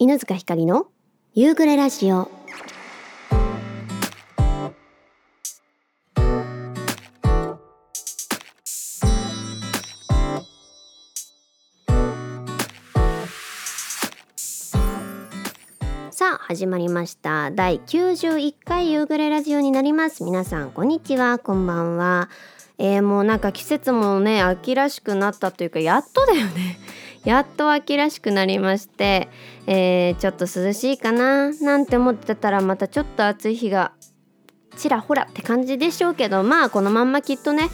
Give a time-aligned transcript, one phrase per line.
[0.00, 0.86] 犬塚ひかりの
[1.34, 2.30] 夕暮れラジオ。
[16.12, 17.50] さあ始まりました。
[17.50, 20.22] 第91回夕暮れラジオになります。
[20.22, 21.40] 皆さんこんにちは。
[21.40, 22.28] こんばんは。
[22.78, 26.78] えー、もうなんか季節もね秋らしくなったというかやっとだよね。
[27.24, 29.28] やっと秋らしくなりまして、
[29.66, 33.92] えー、ちょっと涼しいかななんて思ってたらまたちょっと暑い日が
[34.76, 37.68] ちらほらって感じでしょうけどまあこのまんまきっとね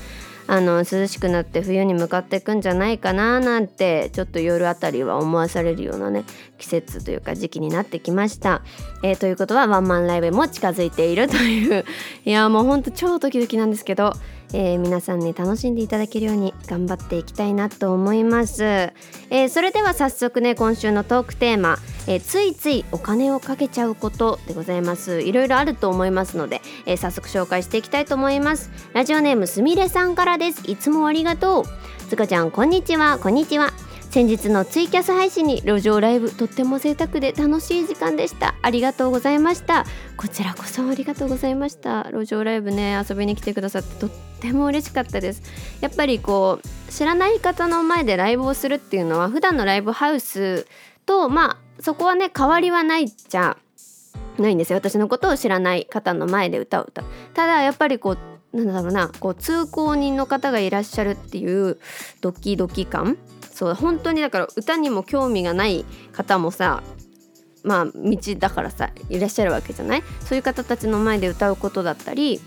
[0.47, 6.25] あの涼しくなって冬に向かっていくんじゃないかななんてちょっと夜あたりは思わされるようなね
[6.59, 8.63] 季節というか時期になってきました。
[9.03, 11.85] えー、ということはワンマンライブも近づいているという
[12.25, 14.13] いやもうほんと超ドキドキなんですけど、
[14.55, 25.23] えー、皆さんね楽しんでいただけるように頑張っていきたいなと思います、えー、それでは早速ね今週のトークテーマ、えー、ついついお金をかけちゃうことでございます。
[25.23, 28.71] いろいろあると思いますので、え早速紹介していきたいと思います。
[28.93, 30.63] ラジオネームすみれさんからです。
[30.71, 31.65] いつもありがとう。
[32.09, 33.19] つかちゃんこんにちは。
[33.19, 33.73] こんにちは。
[34.15, 38.55] 先日のツイキャス配信に路上ライブとっても贅沢で楽しい時間でした。
[38.63, 39.85] ありがとうございました。
[40.17, 42.05] こちらこそありがとうございました。
[42.13, 45.43] 路上ライブね遊びに来てくださってとっても嬉しかったです。
[45.81, 50.69] やっぱりこう知らない方の前でライブをするっていうのは普段のライブハウス
[51.07, 53.57] とまあそこはね変わりはないじゃ
[54.39, 54.79] ないんですよ。
[54.79, 57.03] 私のことを知らない方の前で歌う歌。
[57.35, 61.79] ただやっぱりこうなんだろうなこう通行人の方がいらっしゃるっていう
[62.21, 63.19] ドキドキ感
[63.55, 66.83] そう本当にだから歌にも興味がない方もさ
[67.63, 70.03] まあ道だからさいらっしゃるわけじゃない？
[70.21, 72.41] そういう方たちの前で歌うことだったり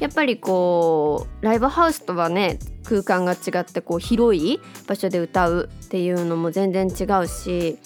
[0.00, 7.78] やっぱりこうライブハウスとはね空間が違ってこう広い場所で歌うっていうのも全然違うし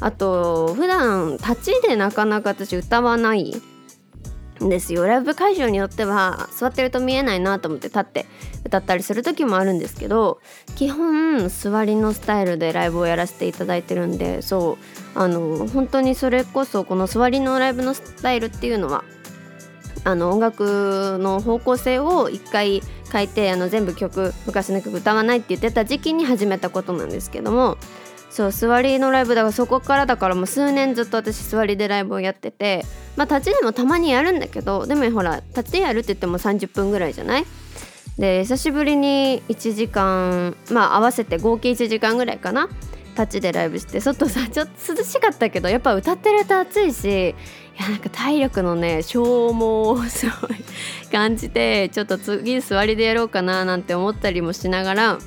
[0.00, 3.52] あと普段立ちでなかなか私歌わない
[4.62, 5.06] んですよ。
[5.06, 8.26] ライブ会場によっては座ってると見えないなと思って立って
[8.64, 10.40] 歌ったりする時もあるんですけど
[10.76, 14.78] 基本座りのスタイルでライブをやらせていただいてるんでそ
[15.14, 19.04] うあの本当にそれこそこの座りのライブのスタイルっていうのは
[20.04, 22.82] あの音楽の方向性を一回
[23.12, 27.76] 変えてあの全部曲昔の曲歌わないって言ってた時期に始めたことなんですけども
[28.32, 32.82] そう座りのライブだからそこからだからもう数年ずっと私座りでライブをやってて
[33.14, 37.44] まあ立ちでもたまにやるんだけどでもほら立ちでやるって言っても30分ぐらいじゃない？
[38.18, 42.68] で久しぶりに1時間まあ合わせて合計1時間ぐらいかな？
[43.14, 47.04] 立ちでライブして外さ ちょっと涼しかったけどやっぱ歌ってると暑いし
[47.78, 50.56] いやなんか体力のね消耗をすごい
[51.12, 55.18] 感じてちょっと次座りでやろうかななんて思ったりもしながら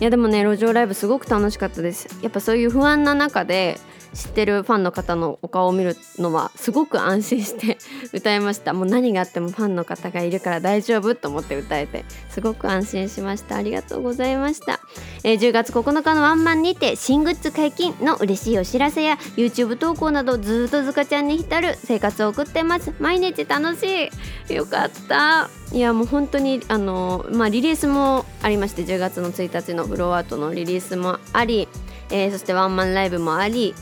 [0.00, 2.08] いやでもね路上ライブすごく楽しかったです。
[2.22, 3.78] やっぱそういう不安な中で
[4.14, 7.78] 知ってるファンの方のお顔を見るのはすごく安心して
[8.12, 8.72] 歌いました。
[8.72, 13.56] もう何があってもファンの方がいるから大丈夫と思って歌えてすごく安心しました。
[13.56, 14.80] ありがとうございました、
[15.22, 22.92] えー、10月9日のワンマンにて新グッズ解禁の嬉しいお知らせや YouTube 投稿などずっとずかちゃんに浸る生活を送ってます。
[22.98, 24.10] 毎日楽し
[24.48, 24.54] い。
[24.54, 25.48] よかった。
[25.72, 31.68] いやもう本当にあのまあリリースもありまして10月の1日のフローアートのリリースもあり、
[32.10, 33.74] えー、そしてワンマンライブもあり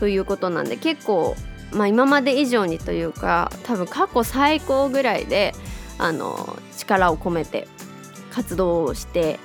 [0.00, 1.36] ということなんで結構、
[1.72, 5.54] まあ、今まで以上にというか多分過去最高ぐらいで
[5.98, 7.68] あの力を込めて
[8.32, 9.38] 活動をして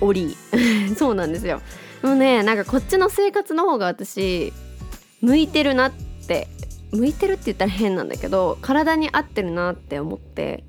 [0.00, 0.36] おり
[0.96, 1.60] そうなんですよ。
[2.02, 4.52] もうねなんかこっちの生活の方が私
[5.20, 5.92] 向いてるなっ
[6.28, 6.46] て
[6.92, 10.62] 向いてるって言ったら変なんだけど体に合ってるなって思って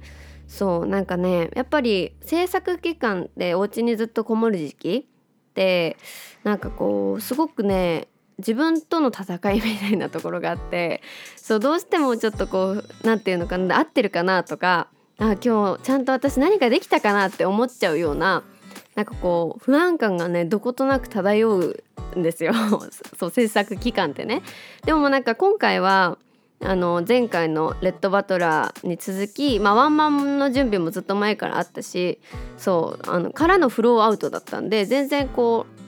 [0.48, 5.08] そうなんかねやっぱり制作期間でお家にずっとこもる時期
[5.52, 5.98] って
[6.44, 8.08] なんかこうすごくね
[8.40, 11.02] 自分との戦いみたいなところがあって
[11.36, 14.88] そうどうしてもちょっとこう何て言うのかな合ってるかなとか
[15.20, 18.44] あ今日ちゃんと私何かできたかなって思っちゃうような
[18.96, 21.84] なんかこう不安感がねどことなく漂う
[22.18, 22.54] んですよ
[23.18, 24.42] そう制作期間ってね。
[24.86, 26.18] でもなんか今回は
[26.62, 32.20] あの前回の「レッドバトラー」に続き、まあ、ワンマンの準備もずっと前からあったし
[32.58, 35.79] そうあのからのフローアウトだったんで全然こう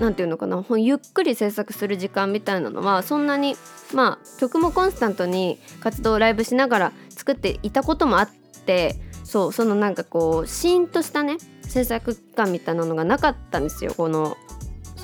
[0.00, 3.54] 何て言うのかなゆっくり制作する時間みたいなのはそんなに
[3.94, 8.30] まあ曲もコンスタントに活動ライブしながら作っていたこともあっ
[8.64, 14.36] てそうそのなんかこうシーンとしたね制作期間みたいなのがなかったんですよこの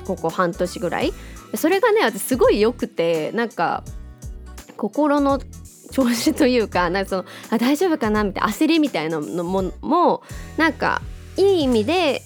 [0.05, 1.13] ここ半年ぐらい。
[1.55, 3.83] それがね私すごい良くてなんか
[4.75, 5.39] 心の
[5.91, 10.23] 調子というかなんかそのあ大丈夫かなみたいな焦りみたいなのもも
[10.57, 11.01] なんか
[11.37, 12.21] いい意味で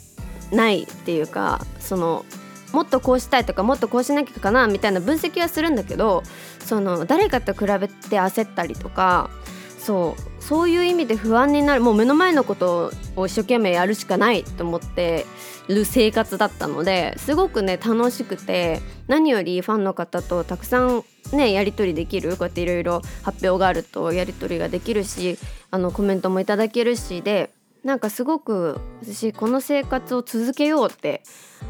[0.52, 2.26] ないっていうかその
[2.74, 6.24] もっとこうしたいとかもっとこうしなきゃかなみたいな分析はするんだけど
[6.60, 9.30] その誰かと比べて焦ったりとか
[9.78, 15.26] そうそういう意味で不安になるもう目の前のことを一生懸命やるしかないと思って
[15.68, 21.04] る生活だったのですごくね楽しくて何よりファンの方とたくさん
[21.34, 25.38] ねやり取りできるこうやっていろいろ発表があるとやり取りができるし
[25.72, 27.52] あのコメントもいただけるしで
[27.84, 31.24] なんかすごく私この生活を続けようって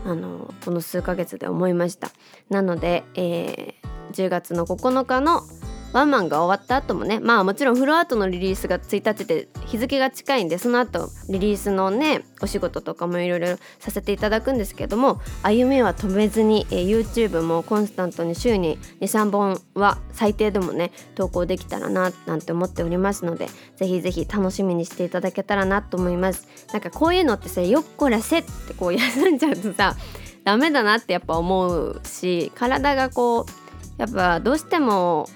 [0.05, 2.11] あのこの数ヶ月で思いました。
[2.49, 5.41] なので、えー、10月の9日の
[5.93, 26.47] ワンマンが終わった後もねまあもちろんフロアートのリリースが1日で日付が近いんでその後リリースのねお仕事とかもいろいろさせていただくんですけども歩みは止めずに、え、YouTube もコンスタントに週に23本は最低でもね投稿できたらななんて思っておりますのでぜひぜひ楽しみにしていただけたらなと思います。
[26.73, 29.95] なんかこういうのってさよっこらせってこう休んじゃうとさ
[30.43, 35.29] ダメだなってやっぱ思うし体がこうやっぱどうしても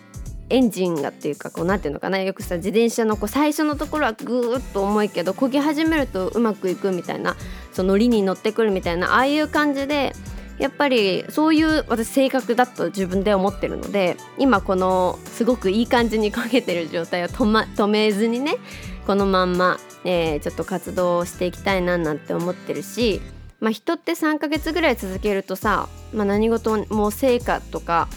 [0.50, 7.36] エンジンがっていうかこう何ていうのかなよくさ自転車のこう最初のところはぐーっと重いけど漕ぎ始めるとうまくいくみたいな
[7.74, 10.14] そのノリに乗ってくるみたいなああいう感じで
[10.58, 18.58] やっぱりそういう私性格だと自分で思ってるので今このすごくいい感じに焦げてる状態を止,、ま、止めずにね
[19.06, 23.22] このまんま、えー、ちょっと活動していきたいななんて思ってるし、
[23.60, 28.08] まあ、人って3ヶ月ぐらい続けるとさ、まあ、何事も成果とか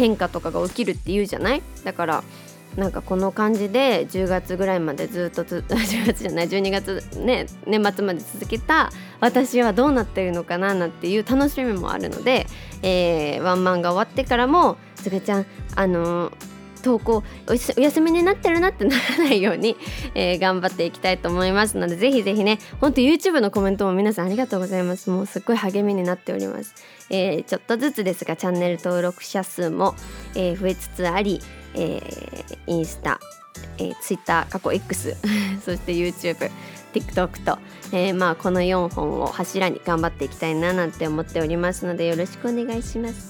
[0.00, 1.62] 変化とかが起きるって言うじゃない？
[1.84, 2.24] だから
[2.76, 12.46] なんかこの感じで10月ぐらいまでずっとつ 10月じゃない12月ね年末まで続けた私はどうなってるのかななんていう楽しみもあるので、
[12.82, 16.32] えー、ワンマンが終わってからもすがちゃんあのー
[16.80, 19.76] 投稿お休みになってるなってならないように、
[20.14, 25.10] えー、頑張っていきたいと思いますのでぜひぜひねほんと YouTube のコメントも皆さんありがとうございます。
[25.10, 26.74] もうすっごい励みになっております、
[27.10, 29.94] えー、ちょっとずつですがチャンネル登録者数も、
[30.34, 31.40] えー、増えつつあり、
[31.74, 32.02] え
[32.66, 33.20] インスタ、
[33.78, 35.16] え Twitter 過去 X
[35.64, 36.50] そして YouTube
[36.92, 37.58] TikTok と、
[37.92, 43.29] えまあこの4本を柱に頑張っていきたいななんて思っておりますのでよろしくお願いします。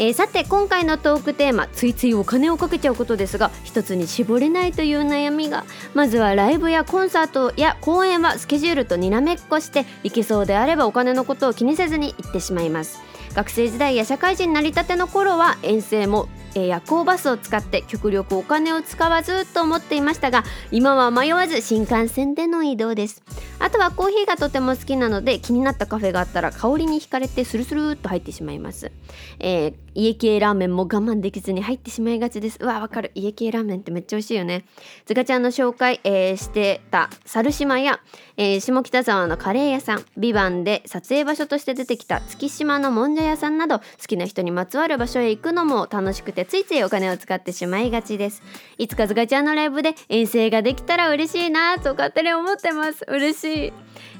[0.00, 5.64] えー、さて今回のトークテーマついついお金をかけちゃうことですが一つに絞れないという悩みが
[5.94, 13.00] まずはライブやコンサートや公演はスケジュールとにらめっこして行けそうであればお金のことを気にせずに行ってしまいます。
[13.34, 23.22] 学生時代や社会人になりたての頃は遠征もえ夜行バスを使って極力お金を使わずと思っていましたが今は迷わず新幹線での移動です。
[23.60, 28.92] あとはコーヒーがとても好きなので気になったカフェがあったら香りに惹かれてスルスルっと入ってしまいます、
[29.40, 32.58] えー、家系ラーメンも我慢できずに入ってしまいがちです。
[32.60, 33.10] うわわかる。
[33.16, 34.64] 家系ラーメンってめっちゃ美味しいよね。
[35.06, 37.98] ずかちゃんの紹介、えー、してた猿島や、
[38.36, 40.04] えー、下北沢のカレー屋さん。
[40.16, 48.40] ビバンで撮影場所として出てきた月島のもんじゃ屋さんなど好きな人にまつわる場所へ行くのも楽しくてついついお金を使ってしまいがちです。
[48.78, 53.04] いつかずかちゃんのライブで遠征ができたら嬉しいなと勝手に思ってます。
[53.08, 53.72] 嬉しい。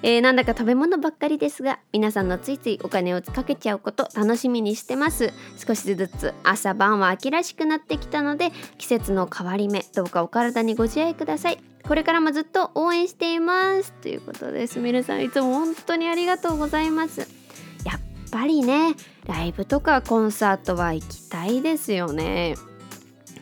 [0.02, 5.32] えー、なんだか食べ物ばっかりですが皆さんのついついお金をかけちゃうこと楽しみにしてます。
[5.56, 11.58] 少しずつ朝晩は秋らしくなってきたので季節の変わり目どうかお体にご自愛ください。
[11.86, 13.92] これからもずっと応援しています。
[13.92, 14.78] ということです。
[14.78, 17.20] 皆さんいつも本当にありがとうございます。
[17.84, 18.94] やっぱりね
[19.26, 22.56] ライブとかコンサートは行きたいですよね。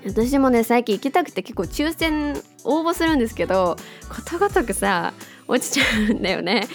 [0.04, 3.76] 私もね最近行きたくて結構抽選応募するんですけど
[4.08, 5.12] ことごとくさ
[5.48, 6.66] 落ちちゃうんだよね。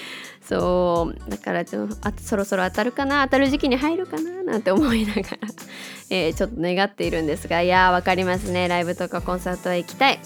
[0.42, 1.30] そう。
[1.30, 3.24] だからちょあそろそろ当たるかな？
[3.26, 4.44] 当たる時期に入るかな？
[4.44, 5.28] なんて思いながら、
[6.10, 7.62] えー、ちょっと願っているんですが。
[7.62, 8.68] いやー分かりますね。
[8.68, 10.20] ライブとかコンサートは行きたい。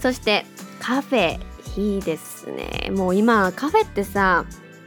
[0.00, 0.46] そして
[0.80, 1.38] カフェ
[1.76, 2.90] いいですね。
[2.90, 4.44] もう今カフェってさ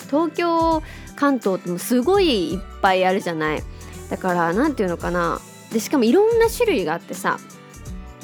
[0.09, 0.81] 東京
[1.15, 3.63] 関東ってもすごいいっぱいあるじゃない。
[4.09, 5.39] だから何て言うのかな。
[5.71, 7.39] でしかもいろんな種類があってさ。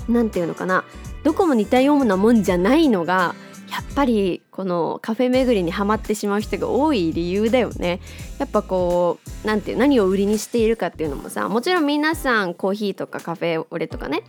[0.09, 0.83] 何て言うのかな。
[1.23, 3.35] どこも似たようなもんじゃないのが
[3.69, 7.99] やっぱりこのカフェ巡りにはまってしまう人が多い理由だよね。
[8.39, 14.23] やっぱこうなんて何を売りにしているかっていうのもさもちろん皆さんコーヒーとかカフェオレとかね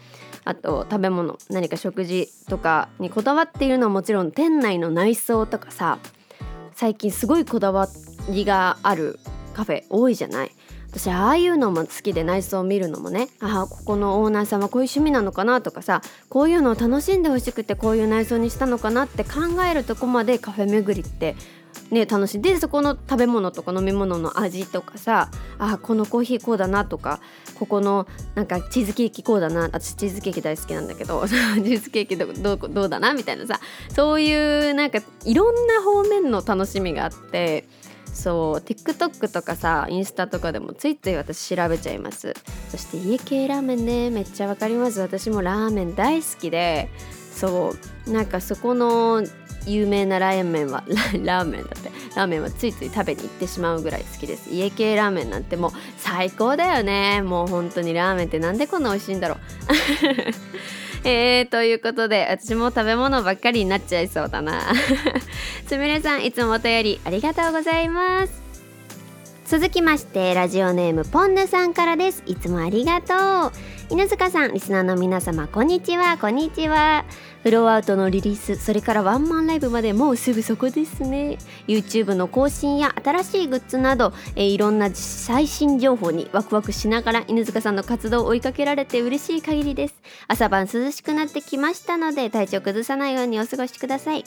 [0.44, 5.98] あと食べ物何か食事とかにこだわっているのはもちろん店内の内装とかさ
[6.74, 7.88] 最近すごいこだわ
[8.30, 9.18] りがある
[9.54, 10.50] カフェ多いじゃない？
[10.90, 19.30] 私ああいうのも好きで内装を見るのもねああここのオーナーさんはこういう趣味なのかなとかさこういうのを楽しんでほしくてこういう内装にしたのかなって考
[19.70, 21.36] えるとこまでカフェ巡りって
[21.90, 22.40] ね楽しい。
[22.40, 27.20] でそこの食べ物とか飲み物の味とかさあこのコーヒーこうだなとか
[27.58, 29.62] ここのなんかチーズケーキこうだな。
[29.62, 33.60] 私チーズケーキ大好きなんだけど チーズケーキどどどうだなみたいなさ
[33.94, 37.66] そういうなんかいろんな方面の楽しみがあって
[38.12, 42.34] そう TikTok とかさインスタとかでもついつい私調べちゃいます。
[42.70, 45.00] そして家系ラーメンねめっちゃわかります。
[45.00, 46.88] 私もラーメン大好きで
[47.32, 47.74] そ
[48.06, 49.22] うなんかそこの
[49.66, 50.82] 有名なラーメンは
[51.22, 54.50] ラーメンだってラーメンはついつい食べに行ってしまうぐらい好きです。
[54.50, 57.22] 家系ラーメンなんてもう最高だよね。
[57.22, 59.38] もう本当にラーメンってなんでこんな美味しいんだろう。
[61.04, 64.72] えー、ということで私も食べ物ばっかりになっちゃいそうだな。
[65.66, 68.42] すみれさんいつもお便りありがとうございます。
[69.46, 72.22] 続きましてラジオネームポンヌさんからです。
[72.26, 73.77] いつもありがとう。
[73.90, 76.18] 犬塚さんリスナーの皆様こんにちは。
[76.18, 77.06] こんにちは。
[77.42, 81.38] フローアウトのリリースそれからワンマンライブまでもうすぐそこですね。
[81.66, 89.94] YouTube の更新や新しいグッズなど、え、いろんな最新情報にワクワクしながら犬塚さんの活動を追いかけられて嬉しい限りです。
[90.26, 94.24] 朝晩涼しくなってきましたので体調崩さないようにお過ごしください。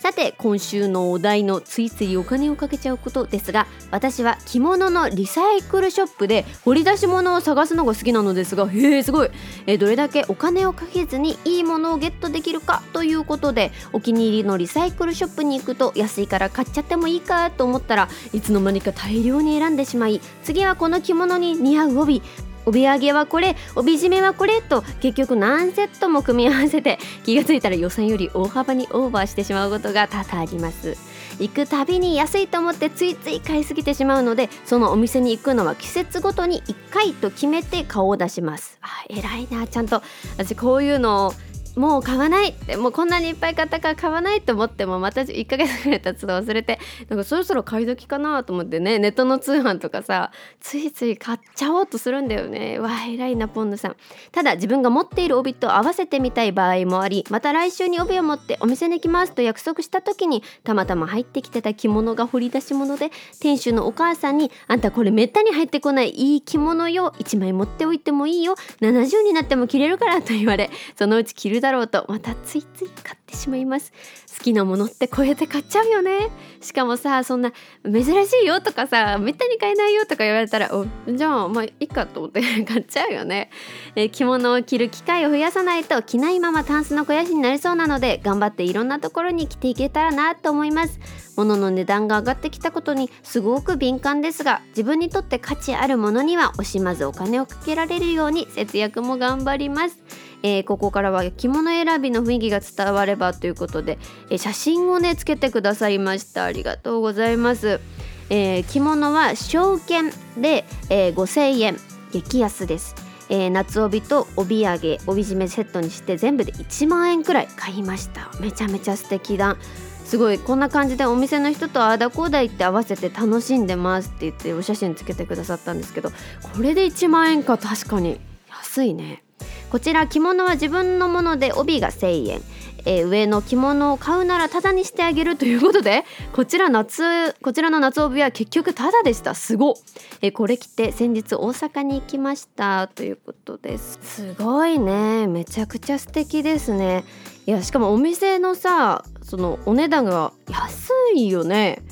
[0.00, 9.30] さて今週のお題のついついお金をかけちゃうことですが私は着物のリサイクルショップで掘り出し物を探すのが好きなのですがへえすごい、
[9.66, 22.22] えー、どれだけお金をかけずにいいものをゲットできるかということでお気に入りのリサイクルショップに行くと安いから買っちゃってもいいかと思ったらいつの間にか大量に選んでしまい次はこの着物に似合う帯
[22.66, 30.96] 帯揚げはこれ帯締めはこれと結局何セットも組み合わせて気がついたら予算より大幅にオーバーしてしまうことが多々あります。
[31.38, 38.78] 行くたびに安いと思ってついつい買いすぎてしまうのでそのお店に行くのは季節ごとに1回と決めて顔を出します。
[38.80, 39.66] あ偉いな。
[39.66, 40.02] ちゃんと
[40.36, 41.32] 私こういうの
[41.76, 42.50] もう買わない。
[42.50, 46.78] ってもうこんなにいっぱい買ったから買わないと思ってもまた1ヶ月ぐらい経つと忘れて
[47.08, 52.78] なんかそろそろ買い時かなと思ってね ネットの通販とかさついつい買っちゃおうとするんだよね。
[52.78, 53.96] わあ偉いなポンヌさん。
[54.32, 67.12] ただ自分が持っている帯と合わせてみたい場合もありまた来週に帯を持ってお店に行きますと約束した時にたまたま入ってきてた着物が掘り出し物で店主のお母さんに「あんたこれめったに入ってこないいい着物よ。
[67.18, 68.54] 1枚持っておいてもいいよ。
[68.80, 73.92] 70になっても着れるから」と言われそのうち着るだろうとまたついつい買ってしまいます。
[74.38, 76.30] 好きなものってこうやって買っちゃうよね。
[76.60, 77.52] しかもさそんな
[77.84, 83.50] 珍しいよとかさめったに買えないよとか言われたらおじゃあまあいいかと思って買っちゃうよね、
[83.96, 91.00] え着物を着る機会を増やさないと着ないままタンスの肥やしになりそうなので頑張っていろんなところに着ていけたらなと思います。
[91.36, 99.98] 物の値段が上がってきたことにすごく敏感ですが自分にとって価値あるものには惜しまずお金をかけられるように節約も頑張ります。
[100.44, 106.44] えー、ここからは着物選びの雰囲気が伝わればということで、えー、写真をねつけてくださいました。
[106.44, 107.80] ありがとうございます、
[108.28, 111.76] えー、着物は証券で、え5000円。
[112.12, 112.94] 激安です。
[113.28, 118.30] えー、夏帯と帯揚げ帯締めセットにして全部で1万円くらい買いました。
[118.40, 119.56] めちゃめちゃ素敵だ。
[120.04, 120.38] すごい。
[120.38, 124.10] こんな感じでお店の人とああだこうだ言って合わせて楽しんでます。
[124.10, 127.58] って言ってお写真つけてくださったんですけどこれで1万円か。
[127.58, 128.20] 確かに。
[128.48, 129.24] 安いね。
[129.70, 132.42] こちら着物は自分のもので帯が1000円。
[132.84, 139.34] えー、上の着物を買うならタダにしてあげるということでこちら夏こちらの夏帯は結局タダでした。
[139.34, 139.76] すご、
[140.20, 143.98] えー、これ着て先日大阪に行きましたということです。
[144.02, 145.26] すごいね。
[145.26, 147.04] めちゃくちゃ素敵ですね。
[147.46, 151.82] いやしかもお店のさそのお値段が安いよね。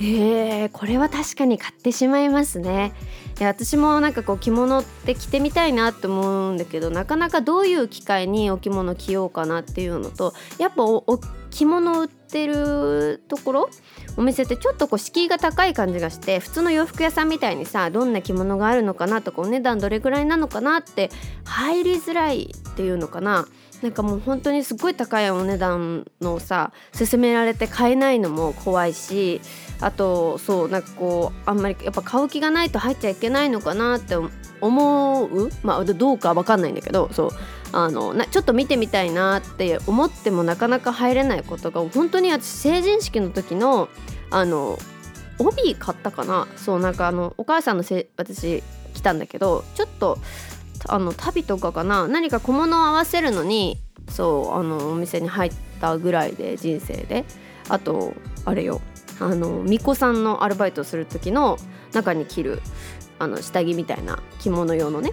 [0.00, 2.92] へえこれは確かに買ってしまいますね。
[3.38, 13.70] いや私もなんかこう着物って着てみたいなって思うんだけどなかなかどういう機会にお着物着ようかなっていうのとやっぱお着物売ってるところ
[14.16, 21.10] お店ってちょっとこう敷居が高い感じがして普通の洋服屋さんみたいにさどんな着物があるのかなとかお値段どれぐらいなのかなって
[21.44, 23.46] 入りづらいっていうのかな。
[23.82, 29.40] なんかもう本当にすっごい高いお値段のさ勧められて買えないのも怖いし
[29.80, 34.16] あとそうなんかこうあんまりやっぱ買う気がないと入っちゃいけないのかなって
[34.60, 37.30] 思うまあどうか分かんないんだけどそう
[37.72, 43.88] あのなちょっと見てみたいなって思ってもなかなか入れないことが本当に私成人式の時の
[44.30, 44.78] あの
[45.38, 46.48] 帯買ったかな。
[46.56, 50.18] そうなんかあのお母さんのせ私来たんだけどちょっと
[50.88, 52.08] あの旅とかかな。
[52.08, 57.24] 何か小物を合わせるのにそうあのお店に入ったぐらいで人生で。
[57.68, 58.80] あとあれよ。
[59.20, 61.58] あの巫女さんのアルバイトする時の
[61.92, 62.62] 中に着る
[63.18, 65.12] あの下着みたいな着物用のね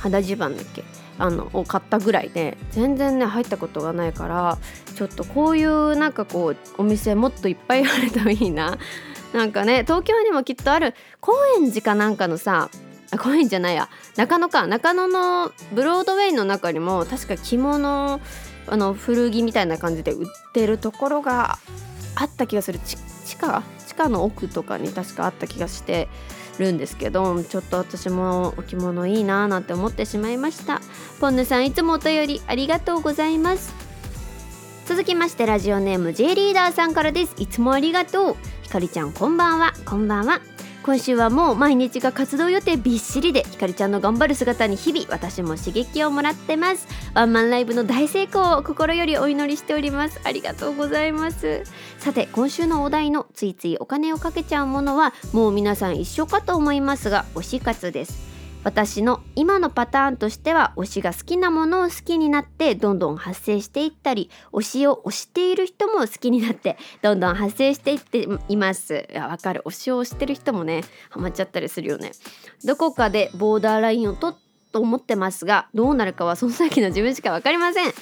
[0.00, 0.82] 肌襦袢だっけ？
[1.16, 4.58] あのを買ったぐらいで全然ね入ったことがないから
[4.96, 8.78] ちょっとこういうなんかこうお店もっといっぱいあるといいな。
[9.32, 10.94] なんかね東京にもきっとある。
[11.20, 12.68] 高円寺かなんかのさ
[13.12, 13.88] あ高円寺じゃないや。
[14.16, 14.66] 中野か。
[14.66, 18.20] 中野のブロードウェイの中にも確か着物
[18.66, 21.58] あの古着みたいな感じで売ってるところが
[22.16, 22.80] あった気がする。
[23.24, 26.08] 地下地下の奥とかに確かあった気がして
[26.58, 30.80] るんですけどちょっと私もお着物いいなーなんて思ってしまいました。
[31.20, 33.74] ポンヌさんいつもお便りありがとうございます。
[34.86, 37.34] 続きましてラジオネーム J リーダーさんからです。
[37.38, 38.36] いつもありがとう。
[38.62, 39.72] ひかりちゃんこんばんは。
[39.84, 40.40] こんばんは。
[40.84, 46.86] 今週はもう毎日が活動予定びっしりでひかりちゃんの頑張る姿に日々私も刺激をもらってます。
[47.14, 50.20] ワンマンライブの大成功を心よりお祈りしております。
[50.24, 51.62] ありがとうございます。
[51.98, 58.33] さて今週のお題のついついお金をかけちゃうものはもう皆さん一緒かと思いますが推し活です。
[58.64, 69.06] 私の今のパターンとしては推しが好きなものを好きになってどんどん発生していったり推しを推している人も好きになって どんどん発生していっています。
[69.10, 69.62] いやわかる。
[69.66, 72.12] 推しを推してる人もねハマっちゃったりするよね。
[72.64, 74.43] どこかでボーダーラインを取っ
[74.74, 77.84] と思ってますがどうなるかはその先の自分しか分かりません。
[77.84, 77.94] いや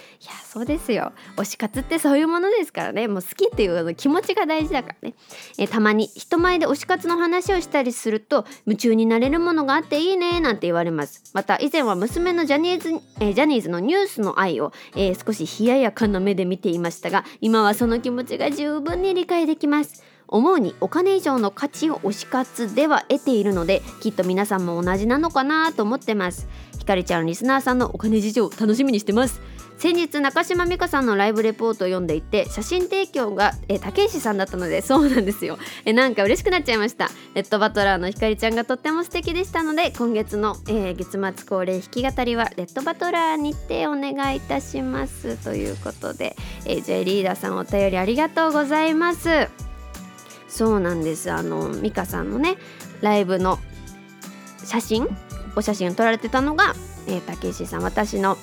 [0.43, 1.13] そうですよ。
[1.37, 3.09] 推し活ってそういうものですからね。
[3.09, 5.15] もう好きっていう気持ちが大事だからね。
[5.59, 11.23] えたまに人前で推し活の話をしたりすると夢中になれるものがあっていいねなんて言われます。
[11.35, 12.89] また以前は娘のジャニーズ、
[13.21, 20.03] えジャニーズのニュースの愛を、えー、少し冷ややかな目で見ていましたが今はその気持ちが十分に理解できます。
[20.33, 26.49] 思うにお金以上の価値を推し活では得ているのできっと皆さんも同じなのかなと思ってます。
[26.79, 29.41] ひかりちゃんリスナーさんのお金事情楽しみにしてます。
[29.77, 35.59] 先日中島美嘉さんのライブレポートを読んでいて写真提供がえ竹石さんだったのでそうなんですよ。
[35.85, 37.11] えなんか嬉しくなっちゃいました。
[37.35, 45.37] レッドバトラーのひかりちゃんがとっても素敵でしたので今月の、えー、月末恒例弾き語りはレッドバトラーにてお願いいたします。
[45.45, 49.72] ということで、えー、J リーダーさんお便りありがとうございます。
[50.53, 51.33] そうなんです。
[51.33, 52.57] あの美香さんのね
[53.01, 53.59] ライブの
[54.65, 55.09] 写真
[55.57, 56.75] お写真を撮られてたのが、
[57.07, 58.37] えー、竹石さん私の、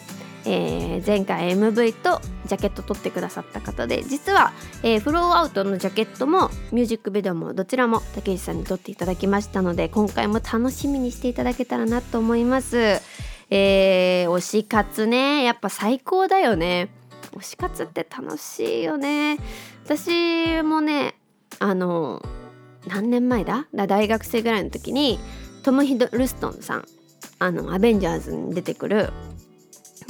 [0.43, 13.01] えー、前回 MV とジャケット撮ってくださった方で実は、えー、フローアウトのジャケットもミュージックビデオもどちらも竹石さんに撮っていただきましたので今回も楽しみにしていただけたらなと思います。
[13.51, 16.89] えー、推し活ねやっぱ最高だよね。
[17.33, 19.37] 推し活って楽しいよね。
[19.85, 21.15] 私もね
[21.59, 22.21] あの
[22.87, 23.67] 何年前だ？
[23.73, 25.19] 大学生ぐらいの時に
[25.63, 26.85] トム・ヒドルストンさん
[27.39, 29.11] あのアベンジャーズに出てくる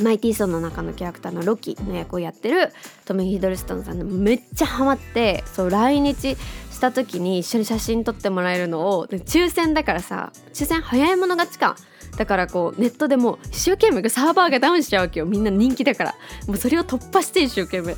[0.01, 2.71] マイティーソンの中のキャラクターのロキの役をやってる
[3.05, 6.38] トム・ヒドルストンさんでめっちゃハマってそう来日
[6.71, 11.75] した時に一緒に写真撮ってもらえるのを抽選だからさ抽選早い者勝ちか。
[12.17, 15.25] だからこうネットでも一生懸命サーバーがダウンしちゃうわけよ。
[15.25, 16.15] みんな人気だから。
[16.47, 17.95] もうそれを突破して一生懸命。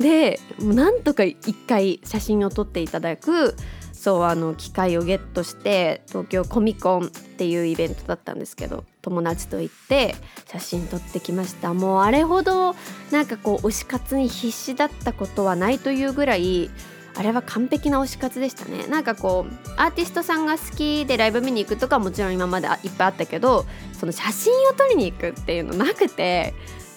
[0.00, 3.54] でなんとか一回写真を撮っていただく
[3.92, 10.14] そうあの機会をゲットして東京コミコンっていうイベントだったんですけど友達と行って
[10.46, 11.72] 写真撮ってきました。
[11.72, 12.74] もうあれほど
[13.10, 16.68] なんかこう推し活に必死だったことはないというぐらい
[17.16, 18.86] あれは完璧な推し活でしたね。
[18.88, 26.52] なんかこうアーティストさんが好きでライブ見に行くとかもちろん今までいっぱいあったけどその写真を撮りに行くっていうのなくて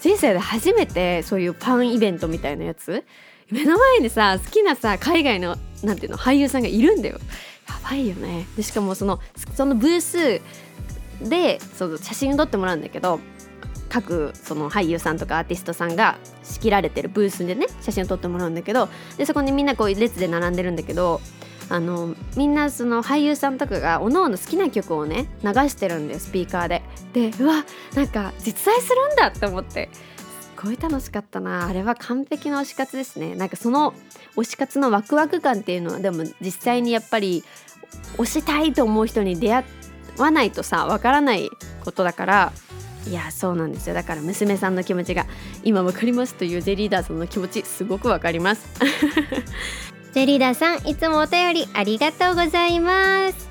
[0.07, 3.03] 人生で初めてそういうパンイベントみたいなやつ？
[3.51, 6.17] 目の前にさ好きなさ海外のなんていうの？
[6.17, 7.19] 俳優さんがいるんだよ。
[7.67, 8.45] やばいよね。
[8.55, 9.19] でしかもその
[9.53, 10.41] そのブース
[11.27, 13.19] でその写真を撮ってもらうんだけど
[13.89, 21.19] 各その俳優さんとかアーティストさんが仕切られてるブースでね写真を撮ってもらうんだけどでそこにみんなこう列で並んでるんだけど
[21.69, 26.81] あのみんなその俳優さんとかがおのおの好きな曲をね流してるんですスピーカーで。
[27.13, 29.89] でうわなんか実在するんだって思って。
[30.57, 31.67] すごい楽しかったな。
[31.67, 33.35] あれは完璧な推し活ですね。
[33.35, 33.93] なんかその
[34.35, 37.43] 推し活のワクワク感っていうのはでも実際にやっぱり
[38.17, 39.63] 推したいと思う人に出会
[40.17, 41.49] わないとさわからない
[41.83, 42.53] ことだから。
[43.07, 43.93] いやそうなんですよ。
[43.93, 45.25] だから娘さんの気持ちが
[45.63, 48.67] 今わかりますというゼリーダーさんの気持ちすごくわかります。
[50.17, 53.47] ジェリーダさんいつもお便りありがとうございます。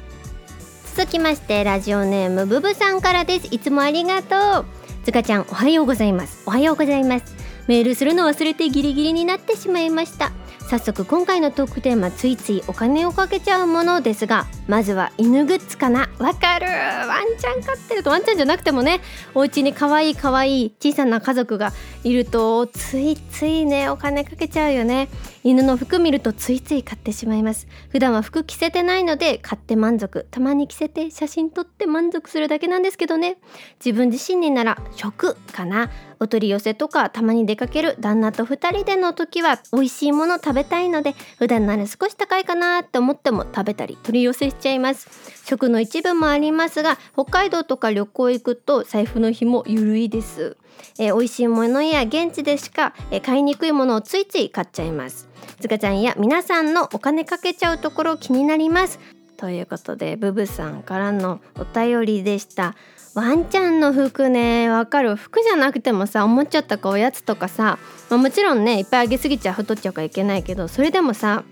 [0.96, 3.46] 続きましてラジオネームブブさんからです。
[3.52, 4.64] いつもありがとう。
[5.04, 6.42] つかちゃんおはようございます。
[6.44, 7.36] おはようございます。
[7.68, 10.32] メールするの忘れてギリギリになってしまいました。
[10.68, 16.10] 早速今回のトークテーマついついお金をかけちゃうものですがまずは犬グッズかな。
[16.18, 16.66] わかる。
[16.66, 19.00] ワンちゃん飼ってるとワンちゃんじゃなくてもね
[19.32, 25.08] お家に可愛い可愛い小さな家族がいるとついついねお金かけちゃうよね。
[25.44, 27.68] 犬の服見るとついつい買ってしまいます。
[27.90, 30.26] 普段は服着せてないので買って満足。
[30.32, 33.38] たまに着せて写真撮って満足するだけなんですけどね。
[33.78, 35.90] 自分自身になら食かな。
[36.18, 45.08] お取り寄せとかたまに出かける旦那と2人での時は美味しいもの食べたいので普段なら少し高いかなって思っても食べたり取り寄せしちゃいます。
[45.44, 50.56] 食の一部もありますが北海道とか旅行行くと財布の紐緩いです、
[50.98, 55.28] えー、美味しいものや現地でしか、え、買いにくいものをついつい買っちゃいます。
[55.60, 58.98] つかちゃんや皆さんのお金かけちゃうところ気になります。
[59.36, 62.74] ということでブブさんからのお便りでした。
[63.16, 65.16] ワンちゃんの服ねわかる。
[65.16, 67.78] 服じゃなくてもさおもちゃとかおやつとかさ、
[68.10, 71.42] まあ、もちろんねいっぱいあげすぎちゃ太っちゃうからいけないけどそれでもさ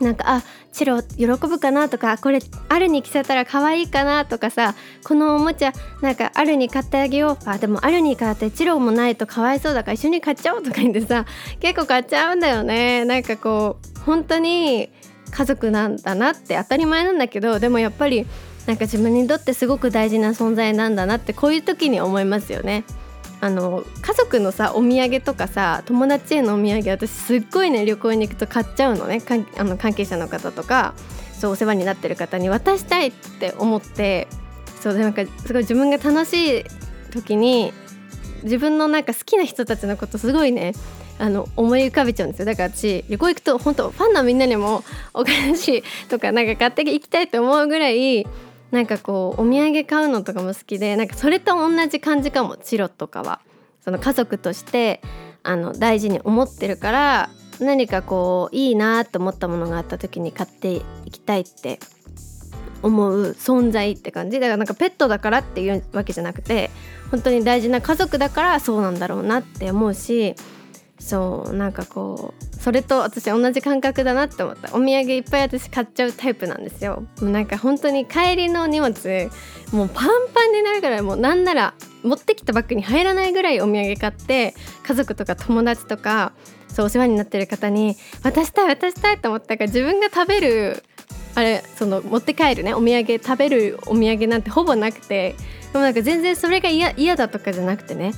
[0.00, 7.48] なんかあチロ喜ぶかなとかこれあるに着せたら可愛いかなとかさこのおもちゃなんかあるに買ってあげよう。
[7.48, 11.24] あでもあるに買ってチロもないとかわいそうだから一緒に買っちゃおうとか言ってさ
[11.58, 13.06] 結構買っちゃうんだよね。
[13.06, 14.90] なんかこう本当に
[15.30, 18.26] 家族なんだなって当たり前なんだけどでもやっぱり
[18.66, 22.84] なんか自分にとってすごく大事な存在なんだなってこういう時に思いますよね。
[23.40, 29.20] あの家族のさお土産とかさ友達へのお土産私すっごいね旅行に行くと買っちゃうのね
[29.58, 30.94] あの関係者の方とか
[31.40, 34.28] そうお世話になってる方に渡したいって思って
[34.80, 36.64] そうなんかすごい自分が楽しい
[37.10, 37.72] 時に
[38.44, 40.72] 自分のなんか好きな人たちのことすごいね
[41.18, 48.24] あの思い浮かべちゃうんですよだから私旅行行くと本当ファンのみんなにもお菓子とかなんか買って行きたいと思うぐらい
[48.72, 53.40] なんかこうお土産買うのとかも好きでなんかそれと同じ感じかもチロとかは。
[53.84, 55.02] その家族として
[55.42, 57.30] あの大事に思ってるから
[57.60, 61.80] 何かこういいなと思ったものがあった時に買っていきたいって
[62.82, 64.40] 思う存在って感じ。
[64.40, 66.70] だからなんかペットだからっていうわけじゃなくて
[67.10, 70.34] 本当に大事な家族だからそうなんだろうなって思うし
[70.98, 74.68] そうなんかこうそれと私同じ感覚だなって思った。
[74.68, 77.04] お土産いっぱい私買っちゃうタイプなんですよ。
[77.20, 79.30] もうなんか本当に帰りの荷物
[79.72, 86.32] もうパンパンになるからもうなんなら持ってきたバッグに入らないぐらいお土産買って家族とか友達とか
[86.68, 90.84] そうお世話になってる方に渡したい渡したいと思ったから自分が食べる
[91.34, 95.34] あれその持って帰るねお土産食べるお土産なんてほぼなくて
[95.72, 98.12] でもなんか全然それが嫌だとかじゃなくてね。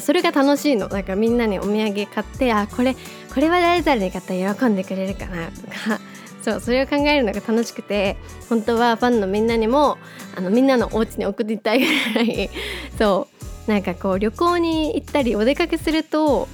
[0.00, 0.88] それが楽しいの。
[0.88, 2.96] なんかみんなにお土産買ってあこれ
[3.36, 6.00] これは誰々に買ったら喜んでくれるかなとか。
[6.40, 8.16] そうそれを考えるのが楽しくて
[8.48, 9.98] 本当はファンのみんなにも
[10.36, 12.48] あのみんなのお家に送りたいぐらい。
[12.96, 13.28] そ
[13.68, 13.70] う。
[13.70, 16.48] なんかこう旅行に行ったりお出かけすると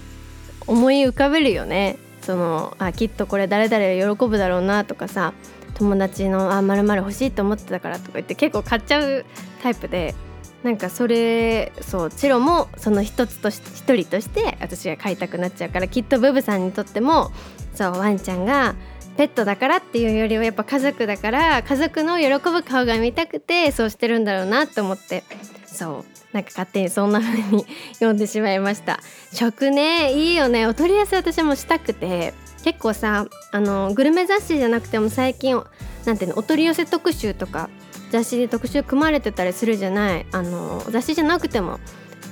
[0.66, 1.98] 思い浮かべるよね。
[2.20, 5.34] そのあきっとこれ誰々喜ぶだろうなとかさ
[5.74, 9.24] 友達の「あまる欲しいと思ってたから」とか言って結構買っちゃう
[9.62, 10.16] タイプで。
[10.62, 17.32] なんかそれそうチロもその一つとし一人として私が飼いたくなっちゃうからきっとブブさんにとっても
[17.74, 18.74] そうワンちゃんが
[19.16, 25.24] ペットだからっていうよりはやっぱ家族だから家族の喜ぶ顔が見たくてそうしてるんだろうなって思って
[25.66, 29.00] そうなんか勝手にそんな風に読んでしまいました
[29.32, 32.32] 食ねいいよねお取り寄せ私もしたくて
[32.64, 35.62] 結構さあのグルメ雑誌じゃなくても最近
[36.04, 37.68] なんていうのお取り寄せ特集とか
[38.12, 40.26] 雑誌で特集組まれてたりするじゃない。
[40.32, 41.80] あの雑誌じゃなくても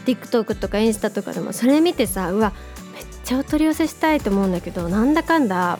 [0.05, 2.53] TikTok とかインスタとかでもそれ見てさうわ
[2.93, 5.79] めっちゃお取り寄せしたいと思うんだけどなんだかんだ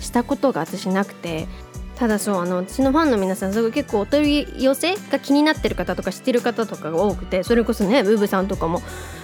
[0.00, 1.48] したことが私なくて。
[1.94, 8.82] ただそうあの私のファンの皆さんすごい結構お取り寄せが気になってる方とか知ってる方とかが多くてそれこそねブーブさんとかも、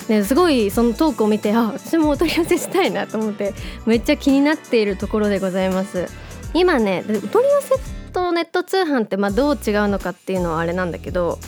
[0.08, 3.52] ね、すごいそのトークを見てあ私もお取り寄せしたいなと思って
[3.84, 6.06] めっちゃ気になっているところでございます。
[6.54, 11.38] 今ねお取り寄せとネット通販ってまあどう違うのかっていうのはあれなんだけど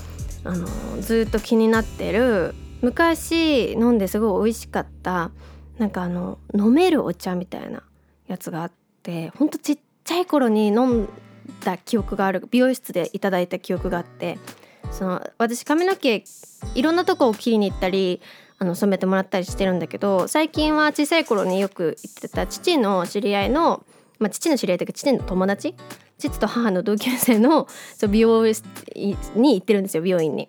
[0.44, 0.66] あの
[1.00, 5.30] ずっと気になってる昔飲んですごい美味しかった
[5.78, 7.82] なんかあの飲めるお茶みたいな
[8.26, 11.08] やつがあってほんとちっちゃい頃に飲ん
[11.64, 14.38] だ記憶がある美容室でいただいた記憶があって
[14.90, 16.24] その私髪の毛
[16.74, 18.20] いろんなとこを切りに行ったり
[18.58, 23.84] あの染めてもらったりしてるんだけど最近は小さい頃によく行ってた父の知り合いの、
[24.20, 25.74] まあ、父の知り合いというか父の友達
[26.18, 27.66] 父と母の同級生の
[28.08, 28.64] 美容室
[29.34, 30.48] に行ってるんですよ美容院に。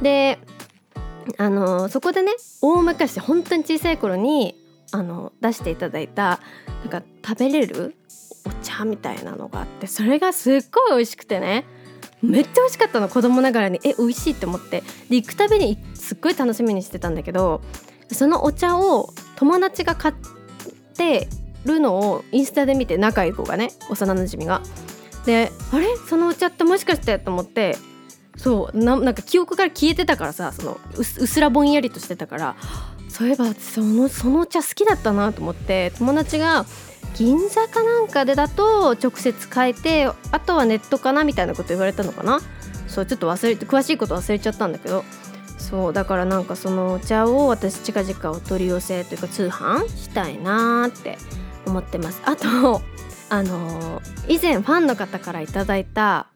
[0.00, 0.38] で
[1.36, 4.54] あのそこでね大昔本当に小さい頃に
[4.92, 6.40] あの出していただいた
[6.82, 7.94] なんか食べれる
[8.46, 11.66] お茶みたいなのがあってそれがすっごい美味しくてね
[12.22, 17.60] めっちゃ美味しかったの子供ながらにえ美味しいって思ってで行くたびにすっごい楽しみにしてたんだけど
[18.10, 20.14] そのお茶を友達が買っ
[20.96, 21.28] て
[21.68, 24.62] るのをインスタで見て仲いい子がね幼なじみが。
[25.24, 25.86] であれ？
[26.08, 27.76] そのお茶ってもしかしてと思って
[28.36, 32.56] そうなんか記憶から消えてたからさそのうすらぼんやりとしてたから
[33.08, 36.64] そういえばそのそのお茶好きだったなと思って友達が
[37.14, 42.40] 銀座かなんかでだと直接変えてあとはネットかなみたいなこと言われたのかな。
[42.86, 45.04] そうちょっと忘れて詳しいこと忘れちゃったんだけど。
[45.58, 51.18] そうだからなんかそのお茶を私近々お取り寄せというか通販したいなーって
[51.68, 52.20] 思ってます。
[52.24, 52.82] あと
[53.30, 56.28] あの、以前ファンの方から頂いた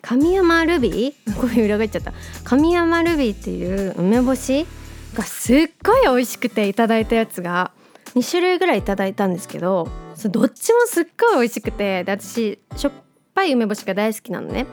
[0.00, 1.34] 神山ルビー？
[1.40, 2.12] こういう裏返っちゃった。
[2.44, 4.66] 神山ルビーっていう梅干し
[5.14, 7.72] がすっごい美味しくていただいたやつが
[8.14, 9.88] 2種類ぐらいいただいたんですけど
[10.24, 12.92] どっちもすっごい美味しくてで私しょっ
[13.34, 14.66] ぱい梅干しが大好きなのね。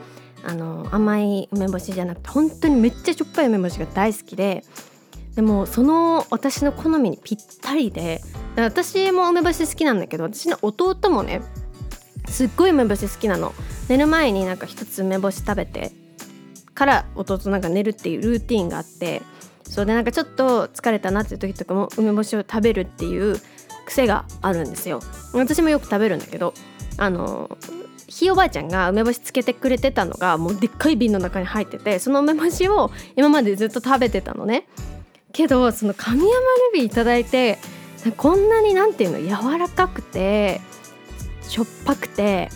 [0.46, 4.62] あの甘い梅干しじゃなくて本当にめっちゃしょっぱい梅干しが大好きで
[5.34, 8.20] でもその私の好みにぴったりで
[8.56, 11.42] 私も梅干し好きなんだけど私の弟もね
[12.28, 13.52] すっごい梅干し好きなの。
[13.88, 15.92] 寝る前になんか一つ梅干し食べて
[16.74, 19.22] から弟なんか寝るっていうルーティンがあって
[19.62, 23.36] そうでなんかちょっと疲れたなっていう時とかも梅干しを食べるっていう
[23.86, 25.00] 癖があるんですよ。
[25.34, 26.54] 私もよく食べるんだけど
[26.96, 27.58] あの
[28.06, 34.66] ひいおばあちゃんが梅干しつけてくれてたのがもうでっかい瓶の中に入っててその梅干しを今までずっと食べてたのね。
[35.34, 36.32] けどその神山ル
[36.74, 37.58] ビー頂いて
[38.16, 40.60] こんなになんていうの柔らかくて
[41.42, 42.48] しょっぱくて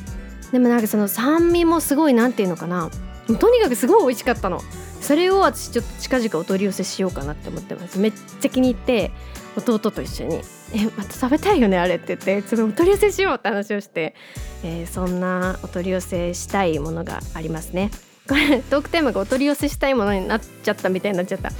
[0.52, 2.90] でもなんかその酸味もすごいなんていうのかな
[3.26, 4.62] とにかくすごい美味しかったの
[5.00, 9.10] それを私ちょっと近々お取り寄せしようかなって思ってますめっちゃ気に入って
[9.56, 10.40] 弟と一緒に
[10.72, 14.14] 「えまた食べたいよねあれ」って言ってちょっとお取り寄せしようって話をして、
[14.62, 17.90] えー、そんなお取り寄せしたいものがありますね。
[18.28, 21.50] これトークテーマがお取り寄せしたいものになっちゃったみたいになっちゃった。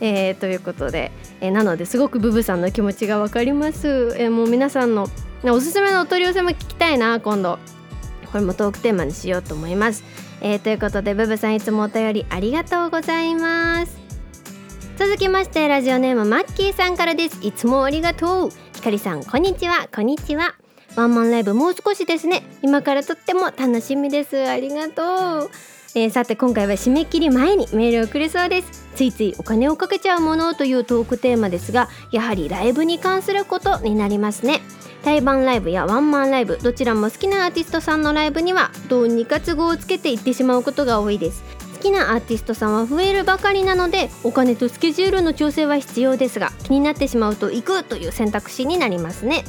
[0.00, 4.14] えー、ということで、えー、なのですごくブブさんの気持ちが分かります。
[4.18, 5.08] えー、もう皆さんの
[5.44, 7.58] おすすめのお取り寄せも聞きたいな今度。
[8.32, 10.02] これもトークテーマにしようと思います。
[10.40, 14.04] えー、ということでブブさんいつもお便りありがとうございます。
[14.96, 20.54] 続きましてラジオネームマッキーさんからですいつもありがとうひかりさんこんにちはこんにちは
[20.94, 25.50] ワンマンライブもう少しですね今からとっても楽しみですありがとう
[25.96, 28.84] えー、さて今回は締め切り前にメールを送れそうです。
[28.96, 34.60] ついついお金をかけちゃうものというトークテーマですがやはりライブに関することになりますね。
[35.04, 41.44] 対バンライブやワンマンライブどちらも好きなアーティストさんのライブにはどうにか都合をつけて行ってしまうことが多いです。
[41.76, 49.44] 好きなアーティストさんは増えるばかりなのでお金とスケジュールの調整は必要ですが気になってしまうと行くという選択肢になりますね。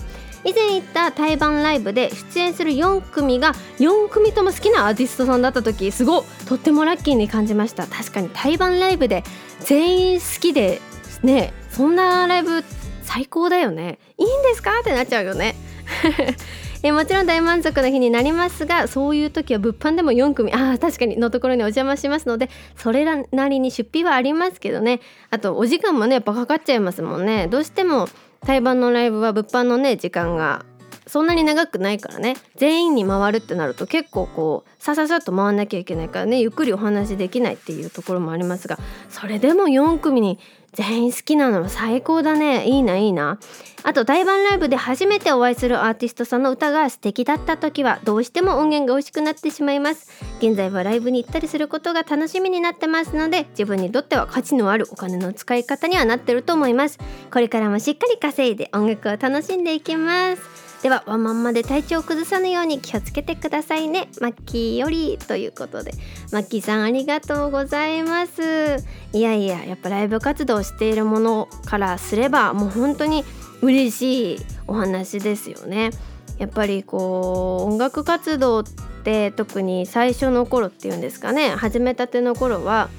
[0.45, 7.87] 以前行った対バンライブで出演する4組が4組とも好きなアーティストさんだった時すごとってもラッキーに感じました。
[7.87, 9.23] 確かに対バンライブで
[9.61, 10.79] 全員好きで
[11.23, 12.63] ねそんなライブ
[13.01, 13.99] 最高だよね。
[14.17, 14.79] いいんですか？
[14.79, 15.55] ってなっちゃうよね。
[16.83, 24.99] えもちろん大満足な日になりますがそういう時は物販でも4組あ確かにのところにお邪魔しますのでそれなりに出費はありますけどね。
[25.31, 27.47] あとお時間もねやっぱかかっちゃいますもんね。
[27.47, 28.07] どうしても
[28.45, 30.65] 対バンのライブは物販のね時間が
[31.07, 32.35] そんなに長くないからね。
[32.55, 36.41] 全員に回るってなると結構こうさささっと回んなきゃいけないからね。
[36.41, 38.79] ゆっくりお話できないっていうところもありますが
[39.09, 40.39] それでも4組に
[40.75, 42.67] 全員好きなの最高だね。
[42.67, 43.39] いいないいな。
[43.83, 50.11] あと台湾ライブで初めてお会いするアーティストさんの歌が素敵だった時はどうしても音源が美味しくなってしまいます。
[50.39, 56.99] 現在はライブに行ったりすることが楽しみになってますので自分にとっては価値のあるお金の使い方にはなってると思います。
[57.31, 60.64] これからもしっかり稼いで音楽を楽しんでいきます。
[60.85, 64.07] ではワンマンまで体調を崩さぬように気をつけてくださいね。
[64.21, 65.93] マッキーよりということで。
[66.31, 68.85] マッキーさんありがとうございます。
[69.11, 73.25] いやいややっぱライブ活動しているものからすればもう本当に
[73.63, 75.89] 嬉しいお話ですよね。
[76.37, 78.63] やっぱりこう音楽活動っ
[79.03, 81.49] て特に最初の頃っていうんですかね。
[81.49, 82.89] 始めたての頃は